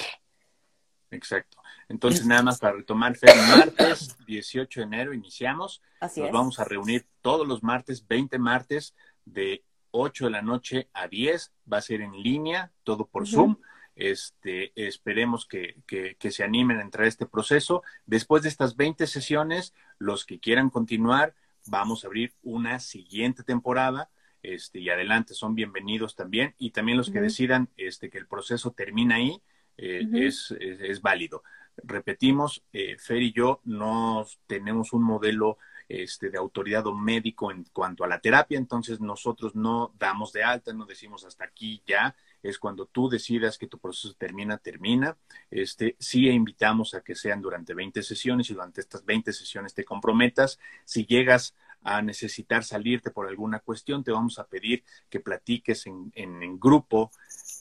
[1.12, 1.58] Exacto.
[1.90, 5.82] Entonces, nada más para retomar, Fer, martes 18 de enero iniciamos.
[6.00, 8.96] Así Nos vamos a reunir todos los martes, 20 martes,
[9.26, 11.52] de 8 de la noche a 10.
[11.72, 13.58] Va a ser en línea, todo por Zoom.
[13.98, 17.84] Este, esperemos que, que, que, se animen a entrar a este proceso.
[18.06, 24.10] Después de estas 20 sesiones, los que quieran continuar, vamos a abrir una siguiente temporada
[24.44, 26.56] este, y adelante, son bienvenidos también.
[26.58, 29.42] Y también los que decidan este, que el proceso termina ahí,
[29.78, 31.44] eh, es, es, válido.
[31.78, 37.64] Repetimos, eh, Fer y yo no tenemos un modelo este, de autoridad o médico en
[37.74, 42.16] cuanto a la terapia, entonces nosotros no damos de alta, no decimos hasta aquí ya,
[42.44, 45.18] es cuando tú decidas que tu proceso termina, termina.
[45.50, 49.84] Este, sí invitamos a que sean durante 20 sesiones y durante estas 20 sesiones te
[49.84, 50.60] comprometas.
[50.86, 56.12] Si llegas a necesitar salirte por alguna cuestión, te vamos a pedir que platiques en,
[56.16, 57.12] en, grupo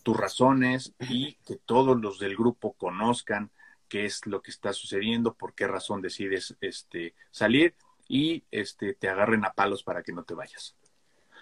[0.02, 3.50] tus razones y que todos los del grupo conozcan
[3.88, 7.74] qué es lo que está sucediendo, por qué razón decides este, salir
[8.08, 10.74] y este, te agarren a palos para que no te vayas.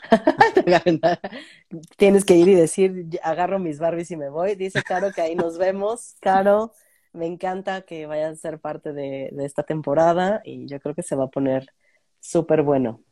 [1.96, 4.54] Tienes que ir y decir, agarro mis Barbies y me voy.
[4.54, 6.16] Dice Caro que ahí nos vemos.
[6.20, 6.72] Caro,
[7.12, 11.02] me encanta que vayan a ser parte de, de esta temporada y yo creo que
[11.02, 11.72] se va a poner
[12.28, 13.02] súper bueno.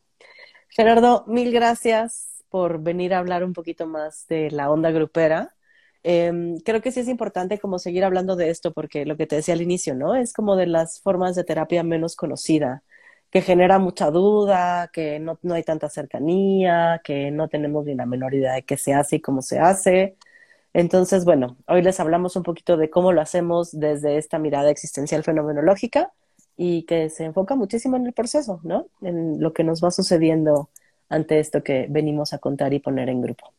[0.68, 5.54] Gerardo, mil gracias por venir a hablar un poquito más de la onda grupera.
[6.02, 9.36] Em, creo que sí es importante como seguir hablando de esto porque lo que te
[9.36, 10.14] decía al inicio, ¿no?
[10.14, 12.82] Es como de las formas de terapia menos conocida,
[13.30, 18.06] que genera mucha duda, que no, no hay tanta cercanía, que no tenemos ni la
[18.06, 20.16] menor idea de qué se hace y cómo se hace.
[20.74, 25.24] Entonces, bueno, hoy les hablamos un poquito de cómo lo hacemos desde esta mirada existencial
[25.24, 26.12] fenomenológica
[26.56, 28.88] y que se enfoca muchísimo en el proceso, ¿no?
[29.02, 30.70] En lo que nos va sucediendo
[31.08, 33.52] ante esto que venimos a contar y poner en grupo.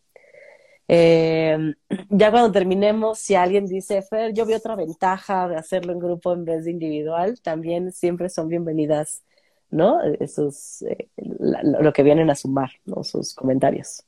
[0.87, 1.73] Eh,
[2.09, 6.33] ya cuando terminemos, si alguien dice, Fer, yo vi otra ventaja de hacerlo en grupo
[6.33, 9.23] en vez de individual, también siempre son bienvenidas,
[9.69, 10.01] ¿no?
[10.03, 13.03] Esos, eh, lo que vienen a sumar, ¿no?
[13.03, 14.03] Sus comentarios.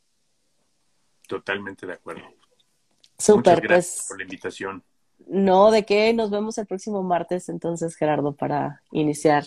[1.28, 2.24] Totalmente de acuerdo.
[3.18, 4.84] Súper, Muchas gracias pues por la invitación.
[5.26, 6.14] No, ¿de qué?
[6.14, 9.46] Nos vemos el próximo martes entonces, Gerardo, para iniciar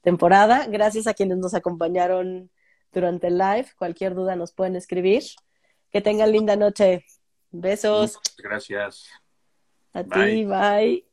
[0.00, 0.66] temporada.
[0.66, 2.50] Gracias a quienes nos acompañaron
[2.92, 3.66] durante el live.
[3.76, 5.24] Cualquier duda nos pueden escribir.
[5.90, 7.04] Que tengan linda noche.
[7.50, 8.18] Besos.
[8.38, 9.08] gracias.
[9.92, 11.07] A ti, bye.